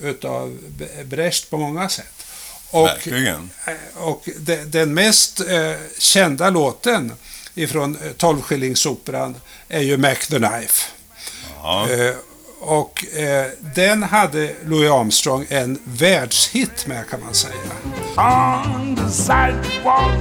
[0.00, 0.58] utav
[1.04, 2.26] Brecht på många sätt.
[2.70, 3.50] Och, Verkligen.
[3.94, 7.12] Och de, den mest eh, kända låten
[7.54, 9.34] ifrån 12-skillingsoperan
[9.68, 10.90] är ju Mac the Knife.
[11.64, 12.14] Eh,
[12.64, 17.54] och eh, den hade Louis Armstrong en världshit med kan man säga.
[18.16, 20.18] On the sidewalk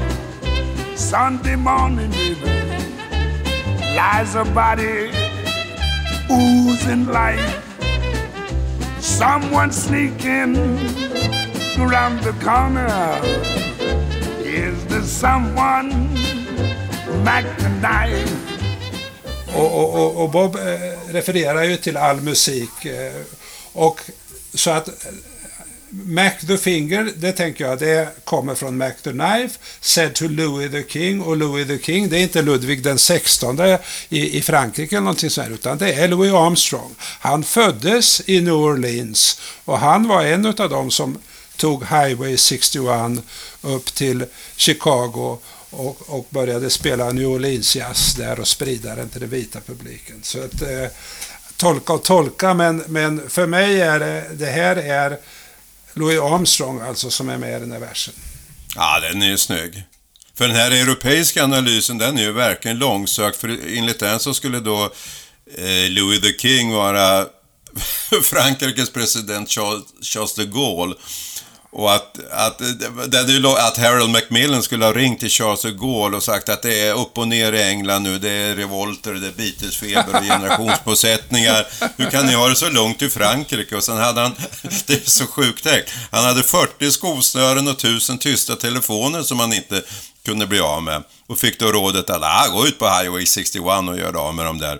[0.96, 2.54] Sunday morning baby
[3.80, 5.12] Lies a body
[6.30, 7.62] oozing life
[9.00, 10.58] Someone sneaking
[11.78, 13.22] around the corner
[14.46, 16.10] Is there someone
[17.24, 18.44] McKnife.
[18.48, 18.53] Och,
[19.56, 22.86] och, och, och, Bob eh, refererar ju till all musik.
[22.86, 23.22] Eh,
[23.74, 24.02] och
[24.54, 24.94] så att eh,
[25.90, 30.72] Mac the Finger, det tänker jag, det kommer från Mac the Knife, said to Louis
[30.72, 31.22] the King.
[31.22, 33.60] Och Louis the King, det är inte Ludvig den 16
[34.10, 36.96] i, i Frankrike eller någonting sånt, utan det är Louis Armstrong.
[37.00, 41.18] Han föddes i New Orleans och han var en av dem som
[41.58, 43.24] tog Highway 61
[43.62, 45.40] upp till Chicago
[45.74, 50.20] och, och började spela New Orleans jazz där och sprida den till den vita publiken.
[50.24, 50.88] Så att eh,
[51.58, 55.18] tolka och tolka, men, men för mig är det, det här är
[55.94, 58.14] Louis Armstrong alltså som är med i den här versen.
[58.76, 59.84] Ja, den är ju snygg.
[60.36, 64.60] För den här europeiska analysen, den är ju verkligen långsökt, för enligt den så skulle
[64.60, 64.84] då
[65.58, 67.26] eh, Louis the King vara
[68.24, 70.96] Frankrikes president Charles, Charles de Gaulle.
[71.76, 72.62] Och att, att,
[73.08, 76.80] det, att Harold Macmillan skulle ha ringt till Charles de Gaulle och sagt att det
[76.80, 81.68] är upp och ner i England nu, det är revolter, det är Beatlesfeber och generationsbosättningar.
[81.98, 83.76] Hur kan ni ha det så långt i Frankrike?
[83.76, 84.36] Och sen hade han,
[84.86, 89.54] det är så sjukt tänkt, han hade 40 skosnören och 1000 tysta telefoner som han
[89.54, 89.82] inte
[90.26, 91.04] kunde bli av med.
[91.28, 94.46] Och fick då rådet att ah, gå ut på Highway 61 och göra av med
[94.46, 94.80] dem där.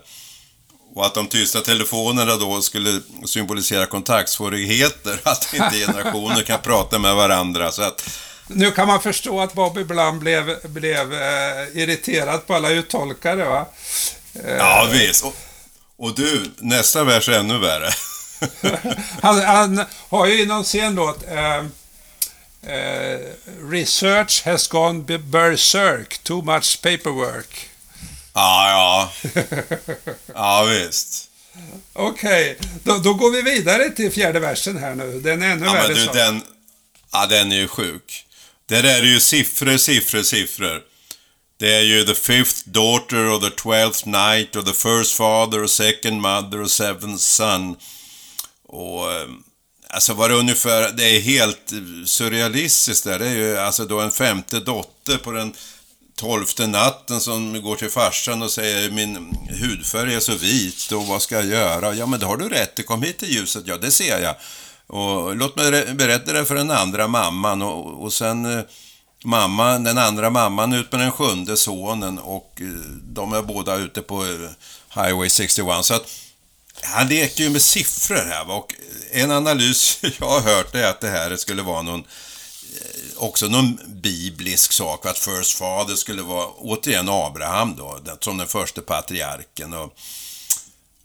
[0.96, 7.16] Och att de tysta telefonerna då skulle symbolisera kontaktsvårigheter, att inte generationer kan prata med
[7.16, 7.72] varandra.
[7.72, 8.10] Så att...
[8.48, 13.66] Nu kan man förstå att Bob ibland blev, blev eh, irriterad på alla uttolkare, va?
[14.46, 14.56] Eh...
[14.56, 15.24] Ja, visst.
[15.24, 15.36] Och,
[15.98, 17.90] och, du, nästa vers är ännu värre.
[19.22, 21.58] han, han, har ju i någon scenlåt eh,
[22.74, 23.20] eh,
[23.72, 27.70] Research has gone berserk, too much paperwork.
[28.34, 29.12] Ja, ja.
[30.34, 31.30] Ja, visst.
[31.94, 32.70] Okej, okay.
[32.84, 35.20] då, då, går vi vidare till fjärde versen här nu.
[35.20, 35.88] Den är ännu ja, värre.
[35.88, 36.42] Men du, den,
[37.12, 38.26] ja, den är ju sjuk.
[38.66, 40.82] Där är det ju siffror, siffror, siffror.
[41.58, 45.70] Det är ju the fifth daughter och the twelfth night och the first father och
[45.70, 47.76] second mother och seventh son.
[48.68, 49.28] Och eh,
[49.90, 51.74] alltså var det ungefär, det är helt
[52.06, 53.20] surrealistiskt där.
[53.20, 55.54] Det är ju alltså då en femte dotter på den
[56.16, 61.22] tolfte natten som går till farsan och säger min hudfärg är så vit och vad
[61.22, 61.94] ska jag göra?
[61.94, 64.36] Ja men det har du rätt, det kom hit till ljuset, ja det ser jag.
[64.88, 68.64] Och låt mig berätta det för den andra mamman och, och sen eh,
[69.24, 72.68] mamma, den andra mamman ut med den sjunde sonen och eh,
[73.04, 75.86] de är båda ute på eh, Highway 61.
[75.86, 76.06] Så att
[76.82, 78.74] han leker ju med siffror här och
[79.12, 82.04] en analys jag har hört är att det här skulle vara någon
[83.18, 88.82] också någon biblisk sak, att First Father skulle vara återigen Abraham då, som den första
[88.82, 89.74] patriarken.
[89.74, 89.96] Och,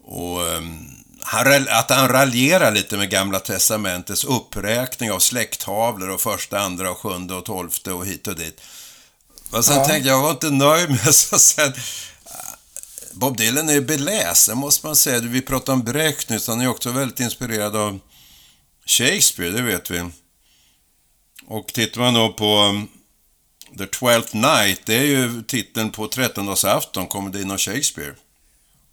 [0.05, 0.41] och
[1.23, 6.99] han, att han raljerar lite med Gamla Testamentets uppräkning av släkttavlor och första, andra, och
[6.99, 8.61] sjunde och tolfte och hit och dit.
[9.51, 9.85] Men sen ja.
[9.85, 11.73] tänkte jag, jag var inte nöjd med så sen...
[13.13, 15.21] Bob Dylan är beläsen måste man säga.
[15.21, 18.01] Vi pratade om Brecht nyss, han är också väldigt inspirerad av
[18.87, 20.11] Shakespeare, det vet vi.
[21.51, 22.89] Och tittar man då på um,
[23.79, 28.15] The Twelfth Night, det är ju titeln på trettondagsafton, komedin av Shakespeare.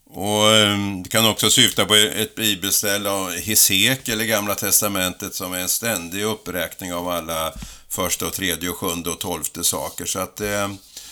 [0.09, 5.53] Och um, det kan också syfta på ett bibelställe av Hesekiel i Gamla Testamentet som
[5.53, 7.53] är en ständig uppräkning av alla
[7.89, 10.05] första och tredje och sjunde och tolfte saker.
[10.05, 10.69] Så att, eh,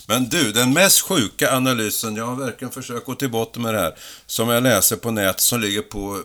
[0.08, 3.80] men du, den mest sjuka analysen, jag har verkligen försökt gå till botten med det
[3.80, 6.24] här, som jag läser på nätet som ligger på,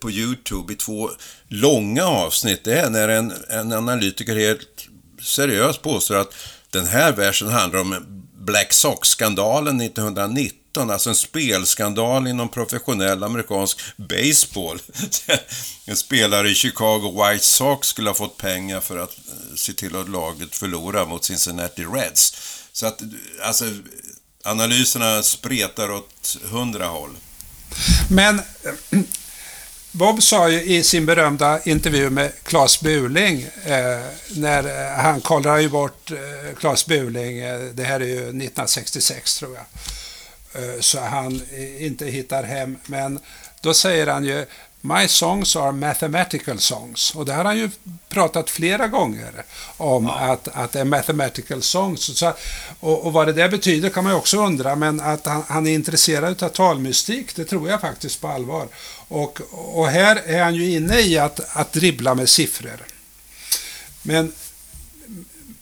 [0.00, 1.10] på YouTube i två
[1.48, 4.88] långa avsnitt, det är när en, en analytiker helt
[5.22, 6.34] seriöst påstår att
[6.70, 14.78] den här versen handlar om Black Sox-skandalen 1919, alltså en spelskandal inom professionell amerikansk baseball.
[15.84, 19.96] en spelare i Chicago White Sox skulle ha fått pengar för att eh, se till
[19.96, 22.36] att laget förlorar mot Cincinnati Reds.
[22.72, 23.02] Så att,
[23.42, 23.64] alltså,
[24.44, 27.16] analyserna spretar åt hundra håll.
[28.10, 29.00] Men eh,
[29.96, 35.62] Bob sa ju i sin berömda intervju med Claes Buling, eh, när eh, han kollade
[35.62, 39.64] ju bort eh, Claes Buling, eh, det här är ju 1966 tror jag,
[40.62, 42.78] eh, så han eh, inte hittar hem.
[42.86, 43.18] Men
[43.60, 44.46] då säger han ju
[44.86, 47.14] My songs are mathematical songs.
[47.14, 47.70] Och det har han ju
[48.08, 49.44] pratat flera gånger
[49.76, 50.32] om, ja.
[50.32, 52.18] att, att det är mathematical songs.
[52.18, 52.32] Så,
[52.80, 55.66] och, och, vad det där betyder kan man ju också undra, men att han, han
[55.66, 58.68] är intresserad av talmystik, det tror jag faktiskt på allvar.
[59.08, 62.80] Och, och här är han ju inne i att, att dribbla med siffror.
[64.02, 64.32] Men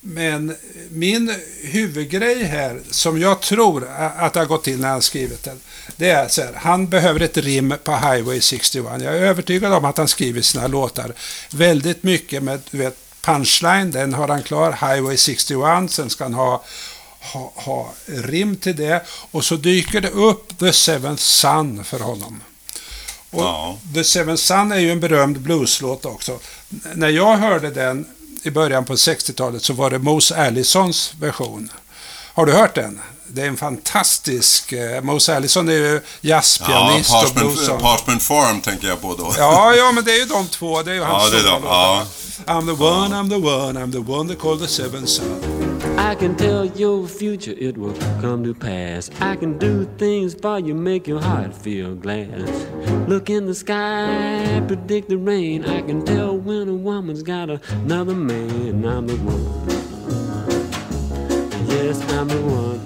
[0.05, 0.57] men
[0.91, 5.61] min huvudgrej här, som jag tror att det har gått till när han skrivit den,
[5.97, 8.85] det är så här, han behöver ett rim på Highway 61.
[8.85, 11.13] Jag är övertygad om att han skriver sina låtar
[11.51, 16.35] väldigt mycket med du vet, punchline, den har han klar, Highway 61, sen ska han
[16.35, 16.65] ha,
[17.21, 22.41] ha, ha rim till det och så dyker det upp The Seventh Sun för honom.
[23.31, 23.79] Och ja.
[23.95, 26.39] The Seventh Sun är ju en berömd blueslåt också.
[26.95, 28.07] När jag hörde den
[28.43, 31.73] i början på 60-talet så var det Mose Allisons version.
[32.35, 33.01] Har du hört den?
[33.27, 34.73] Det är en fantastisk...
[34.73, 37.81] Eh, Mose Allison är ju jazzpianist ja, och bluesångare.
[37.81, 39.35] Parchment Farm tänker jag på då.
[39.39, 40.83] Ja, ja, men det är ju de två.
[40.83, 41.63] Det är ju hans ja, det är de.
[41.65, 42.07] Ja.
[42.47, 45.62] I'm the one, I'm the one, I'm the one they call the seven son.
[46.03, 49.09] I can tell your future it will come to pass.
[49.21, 52.51] I can do things for you, make your heart feel glad.
[53.09, 55.65] Look in the sky, predict the rain.
[55.65, 58.85] I can tell when a woman's got another man.
[58.85, 59.45] I'm the one.
[61.69, 62.81] Yes, I'm the one.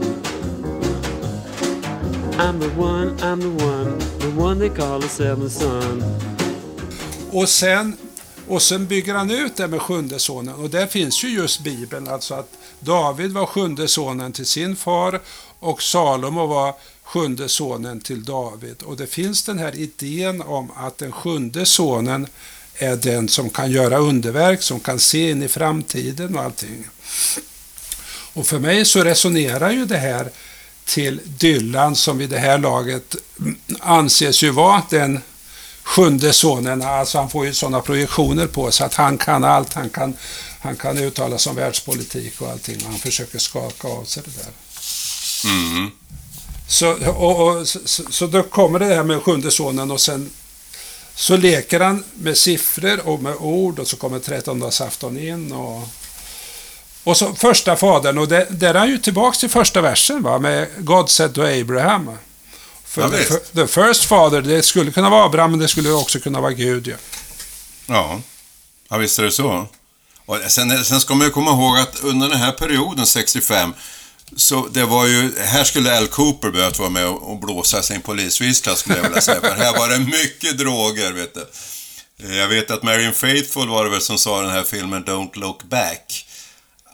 [2.39, 6.03] I'm the one, I'm the one, the one they call the seventh son.
[7.33, 7.97] Och sen
[8.49, 12.09] Och sen bygger han ut det med sjunde sonen och där finns ju just Bibeln,
[12.09, 15.21] alltså att David var sjunde sonen till sin far
[15.59, 18.83] och Salomo var sjunde sonen till David.
[18.83, 22.27] Och det finns den här idén om att den sjunde sonen
[22.75, 26.89] är den som kan göra underverk, som kan se in i framtiden och allting.
[28.33, 30.31] Och för mig så resonerar ju det här
[30.85, 33.17] till Dylan som vid det här laget
[33.81, 35.21] anses ju vara den
[35.87, 39.73] sjunde sonen, alltså han får ju sådana projektioner på sig att han kan allt.
[39.73, 40.17] Han kan,
[40.61, 44.43] han kan uttala sig om världspolitik och allting och han försöker skaka av sig det
[44.43, 44.53] där.
[45.51, 45.91] Mm.
[46.69, 50.31] Så, och, och, så, så då kommer det här med sjunde sonen och sen
[51.15, 55.89] så leker han med siffror och med ord och så kommer trettondagsafton in och
[57.05, 60.39] och så första fadern, och det, där är han ju tillbaks till första versen va,
[60.39, 62.11] med God said to Abraham.
[62.97, 66.21] För, ja, för, the first father, det skulle kunna vara Abraham, men det skulle också
[66.21, 66.89] kunna vara Gud.
[66.89, 66.97] Ja,
[67.87, 68.21] ja.
[68.89, 69.69] ja visst är det så.
[70.27, 73.75] Och sen, sen ska man ju komma ihåg att under den här perioden, 65,
[74.37, 78.77] så det var ju, här skulle Al Cooper behövt vara med och, blåsa sin polisvissla
[78.77, 79.41] skulle jag vilja säga.
[79.41, 81.47] För här var det mycket droger, vet du.
[82.37, 85.39] Jag vet att Marion Faithful var det väl som sa i den här filmen Don't
[85.39, 86.27] Look Back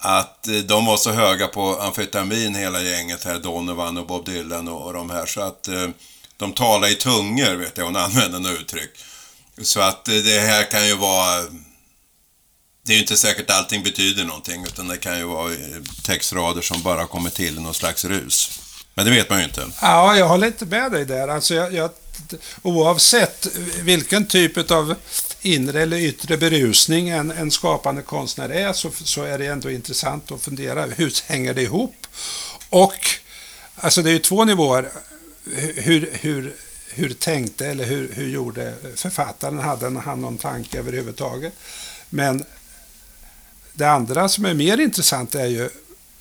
[0.05, 4.67] att eh, de var så höga på amfetamin hela gänget här, Donovan och Bob Dylan
[4.67, 5.87] och, och de här, så att eh,
[6.37, 8.89] de talar i tungor, vet jag, hon använder något uttryck.
[9.61, 11.43] Så att eh, det här kan ju vara...
[12.85, 15.51] Det är ju inte säkert allting betyder någonting, utan det kan ju vara
[16.03, 18.59] textrader som bara kommer till i någon slags rus.
[18.93, 19.67] Men det vet man ju inte.
[19.81, 21.27] Ja, jag håller inte med dig där.
[21.27, 21.89] Alltså jag, jag,
[22.61, 23.47] oavsett
[23.81, 24.95] vilken typ av
[25.45, 30.31] inre eller yttre berusning en, en skapande konstnär är så, så är det ändå intressant
[30.31, 31.95] att fundera hur hänger det ihop?
[32.69, 32.93] Och
[33.75, 34.91] alltså det är ju två nivåer.
[35.75, 36.55] Hur, hur,
[36.89, 39.59] hur tänkte eller hur, hur gjorde författaren?
[39.59, 41.53] Hade han någon tanke överhuvudtaget?
[42.09, 42.45] Men
[43.73, 45.69] det andra som är mer intressant är ju,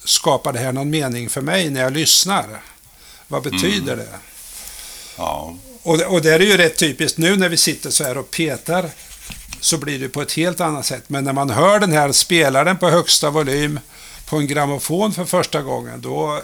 [0.04, 2.62] skapar det här någon mening för mig när jag lyssnar?
[3.28, 4.06] Vad betyder mm.
[4.06, 4.18] det?
[5.16, 5.56] Ja.
[5.82, 8.90] Och, och det är ju rätt typiskt nu när vi sitter så här och petar
[9.60, 11.04] så blir det på ett helt annat sätt.
[11.06, 13.80] Men när man hör den här spelar den på högsta volym
[14.26, 16.40] på en grammofon för första gången, då,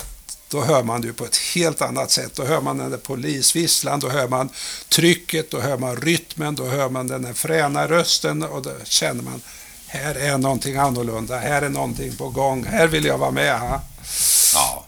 [0.48, 2.32] då hör man det på ett helt annat sätt.
[2.34, 4.48] Då hör man den där polisvisslan, då hör man
[4.88, 9.22] trycket, då hör man rytmen, då hör man den där fräna rösten och då känner
[9.22, 9.40] man
[9.86, 13.60] här är någonting annorlunda, här är någonting på gång, här vill jag vara med.
[13.60, 13.80] Ha?
[14.54, 14.87] Ja.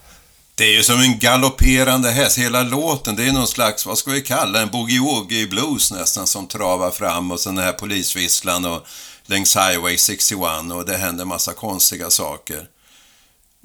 [0.61, 3.15] Det är ju som en galopperande häst, hela låten.
[3.15, 7.31] Det är någon slags, vad ska vi kalla en boogie-woogie blues nästan som travar fram
[7.31, 8.85] och sen den här polisvisslan och
[9.25, 10.41] längs Highway 61
[10.73, 12.67] och det händer massa konstiga saker.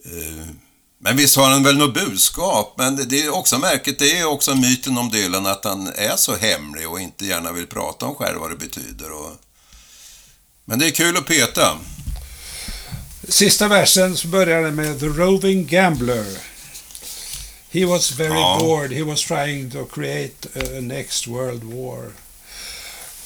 [0.04, 0.46] Eh,
[1.00, 4.54] men visst har han väl något budskap, men det är också märkligt, det är också
[4.54, 8.38] myten om Dylan att han är så hemlig och inte gärna vill prata om själv
[8.38, 9.12] vad det betyder.
[9.12, 9.32] Och...
[10.64, 11.78] Men det är kul att peta.
[13.28, 16.55] Sista versen så börjar det med The Roving Gambler.
[17.70, 18.58] He was very Ja.
[18.60, 18.92] bored.
[18.92, 22.10] He was trying to create a next world war.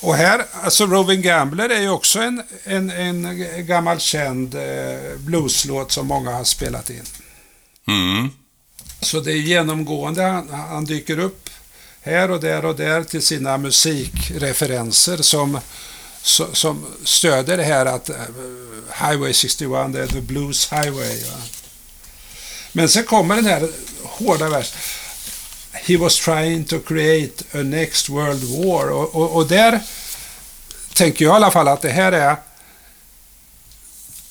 [0.00, 5.92] Och här, alltså Roving Gambler är ju också en, en, en gammal känd eh, blueslåt
[5.92, 7.02] som många har spelat in.
[7.88, 8.30] Mm.
[9.00, 10.22] Så det är genomgående.
[10.22, 11.50] Han, han dyker upp
[12.02, 15.60] här och där och där till sina musikreferenser som,
[16.22, 18.16] so- som stöder det här att eh,
[19.08, 21.20] Highway 61 det är the blues highway.
[21.24, 21.36] Va?
[22.72, 23.68] Men sen kommer den här
[24.04, 24.74] hårda vers.
[25.72, 28.90] He was trying to create a next world war.
[28.90, 29.80] Och, och, och där
[30.94, 32.36] tänker jag i alla fall att det här är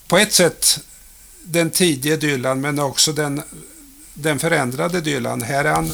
[0.08, 0.80] på ett sätt
[1.44, 3.42] den tidiga Dylan men också den,
[4.14, 5.42] den förändrade Dylan.
[5.42, 5.92] Här är han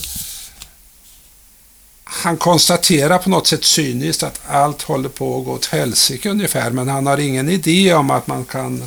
[2.08, 6.72] han konstaterar på något sätt cyniskt att allt håller på att gå åt helsike ungefär
[6.72, 8.84] men han har ingen idé om att man kan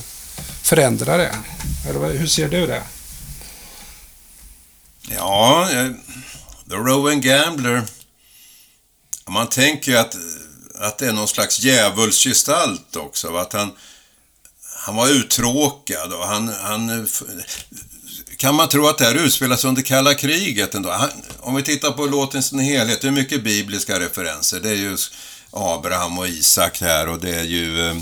[0.62, 1.34] förändra det.
[1.88, 2.82] Eller hur ser du det?
[5.10, 5.90] Ja, eh,
[6.70, 7.82] The Rowan Gambler.
[9.28, 10.16] Man tänker ju att,
[10.74, 13.36] att det är någon slags djävulsgestalt också.
[13.36, 13.72] Att han,
[14.86, 17.08] han var uttråkad och han, han...
[18.36, 20.90] Kan man tro att det här utspelas under kalla kriget ändå?
[20.90, 24.60] Han, om vi tittar på låten i helhet, det är mycket bibliska referenser.
[24.60, 24.96] Det är ju
[25.50, 27.96] Abraham och Isak här och det är ju eh,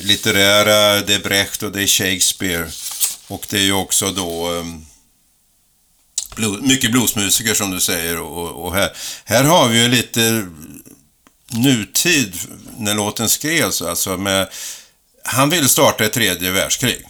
[0.00, 2.70] litterära, det är Brecht och det är Shakespeare.
[3.26, 4.64] Och det är ju också då eh,
[6.34, 8.90] blues, mycket bluesmusiker som du säger och, och här,
[9.24, 10.46] här har vi ju lite
[11.50, 12.34] nutid
[12.78, 14.48] när låten skrevs alltså med
[15.24, 17.06] han ville starta ett tredje världskrig.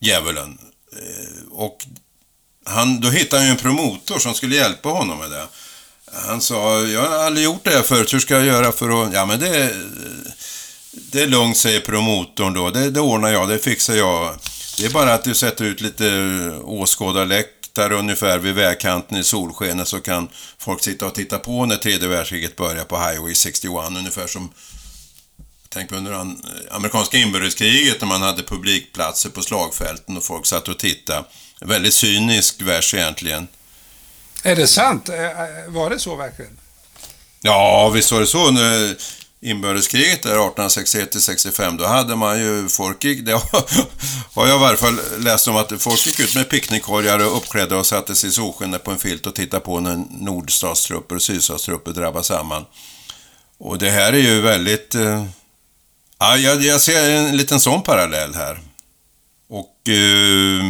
[0.00, 0.58] Djävulen.
[0.92, 1.86] Eh, och
[2.64, 5.46] han, då hittade han ju en promotor som skulle hjälpa honom med det.
[6.12, 9.12] Han sa, jag har aldrig gjort det här förut, hur ska jag göra för att...
[9.14, 9.74] Ja men det,
[10.92, 12.70] det är lugnt, säger promotorn då.
[12.70, 14.38] Det, det ordnar jag, det fixar jag.
[14.78, 16.04] Det är bara att du sätter ut lite
[17.72, 22.08] åskådarläktare ungefär vid vägkanten i solskenet så kan folk sitta och titta på när tredje
[22.08, 23.72] världskriget börjar på Highway 61.
[23.88, 24.52] Ungefär som
[25.74, 30.68] Tänk på under an- amerikanska inbördeskriget när man hade publikplatser på slagfälten och folk satt
[30.68, 31.24] och tittade.
[31.60, 33.48] En väldigt cynisk vers egentligen.
[34.44, 35.08] Är det sant?
[35.68, 36.58] Var det så verkligen?
[37.40, 38.50] Ja, visst var det så.
[39.44, 43.32] Inbördeskriget där 1861-65, då hade man ju folk gick, det
[44.32, 47.76] har jag i varje fall läst om att folk gick ut med picknickkorgar och uppklädda
[47.76, 51.92] och satte sig i solskenet på en filt och tittade på när nordstatstrupper och sydstatstrupper
[51.92, 52.64] drabbade samman.
[53.58, 54.94] Och det här är ju väldigt...
[54.94, 55.24] Eh,
[56.18, 58.60] ja, jag, jag ser en liten sån parallell här.
[59.48, 59.88] Och...
[59.88, 60.64] Eh,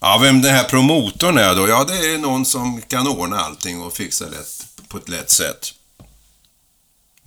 [0.00, 1.68] ja, vem den här promotorn är då?
[1.68, 4.44] Ja, det är någon som kan ordna allting och fixa det
[4.88, 5.74] på ett lätt sätt.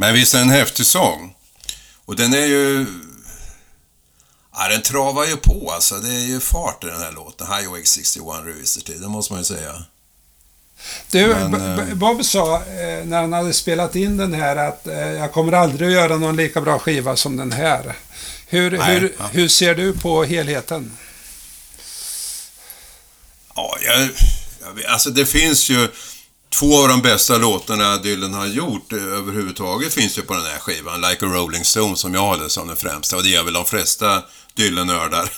[0.01, 1.35] Men visst är det en häftig sång.
[2.05, 2.85] Och den är ju...
[4.53, 5.95] Ja, den travar ju på alltså.
[5.95, 7.47] Det är ju fart i den här låten.
[7.47, 9.83] Highway 61 Revisited, det måste man ju säga.
[11.11, 15.11] Du, Men, eh, Bob sa eh, när han hade spelat in den här att eh,
[15.11, 17.95] jag kommer aldrig att göra någon lika bra skiva som den här.
[18.47, 19.27] Hur, Nej, hur, ja.
[19.31, 20.97] hur ser du på helheten?
[23.55, 25.87] Ja, jag, jag alltså det finns ju
[26.59, 31.01] två av de bästa låtarna Dylan har gjort överhuvudtaget finns ju på den här skivan.
[31.01, 33.65] Like a Rolling Stone som jag håller som den främsta och det är väl de
[33.65, 34.23] flesta
[34.53, 35.29] Dylan-nördar.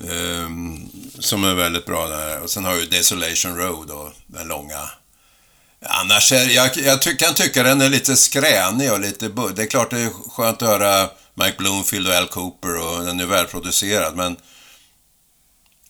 [0.00, 2.42] um, som är väldigt bra där.
[2.42, 4.90] Och sen har ju Desolation Road och den långa.
[5.86, 9.66] Annars är, jag, jag ty, kan tycka den är lite skränig och lite Det är
[9.66, 14.16] klart det är skönt att höra Mike Bloomfield och Al Cooper och den är välproducerad
[14.16, 14.36] men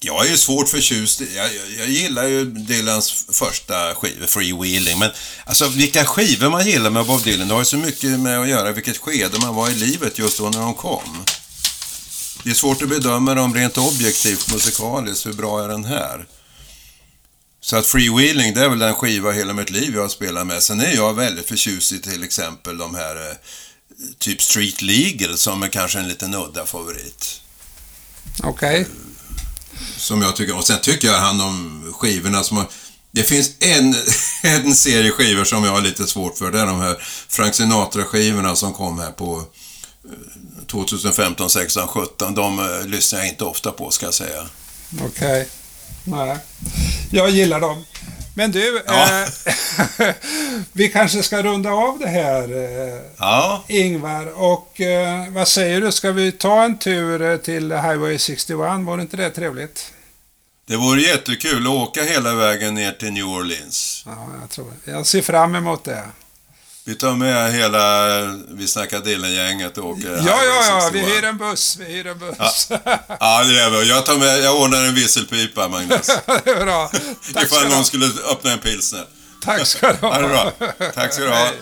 [0.05, 5.11] jag är ju svårt förtjust jag, jag, jag gillar ju Dylans första skiva, Freewheeling, men
[5.47, 8.49] alltså vilka skivor man gillar med Bob Dylan, det har ju så mycket med att
[8.49, 11.25] göra vilket skede man var i livet just då när de kom.
[12.43, 16.27] Det är svårt att bedöma dem rent objektivt musikaliskt, hur bra är den här?
[17.61, 20.63] Så att Freewheeling, det är väl den skiva hela mitt liv jag har spelat med.
[20.63, 23.37] Sen är jag väldigt förtjust i till exempel de här eh,
[24.19, 27.41] typ Street Legal som är kanske en liten udda favorit.
[28.43, 28.87] Okej.
[29.97, 32.67] Som jag tycker, och sen tycker jag han om skivorna som har,
[33.11, 33.95] det finns en,
[34.43, 36.53] en serie skivor som jag har lite svårt för.
[36.53, 36.97] Det är de här
[37.29, 39.45] Frank Sinatra-skivorna som kom här på
[40.67, 42.35] 2015, 16, 17.
[42.35, 44.47] De eh, lyssnar jag inte ofta på, ska jag säga.
[45.03, 45.49] Okej.
[46.05, 46.39] Nej.
[47.11, 47.85] Jag gillar dem.
[48.37, 49.25] Men du, Ja.
[49.99, 50.15] eh,
[50.73, 54.27] vi kanske ska runda av det här, eh, Ja, Ingvar.
[54.43, 58.59] Och eh, vad säger du, ska vi ta en tur eh, till Highway 61?
[58.81, 59.91] Vore inte det trevligt?
[60.67, 64.03] det vore jättekul att åka hela vägen ner till New Orleans.
[64.07, 64.91] Ja, jag tror det.
[64.91, 66.03] Jag ser fram emot det.
[66.87, 71.17] Vi tar med hela Vi snackar Dillen-gänget och åker Ja, Highway ja, ja, vi 61.
[71.17, 71.77] hyr en buss.
[71.77, 72.69] Vi hyr en buss.
[73.21, 73.89] Ja, det gör vi.
[73.89, 76.07] Jag, tar med, jag ordnar en visselpipa, Magnus.
[76.45, 76.91] det är bra.
[77.35, 79.05] Tack Ifall någon skulle öppna en pilsner.
[79.45, 80.15] Tack ska du ha.
[80.15, 80.53] Ha det bra.
[80.95, 81.37] Tack ska du ha.
[81.37, 81.53] Hej.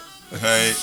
[0.41, 0.77] Hej.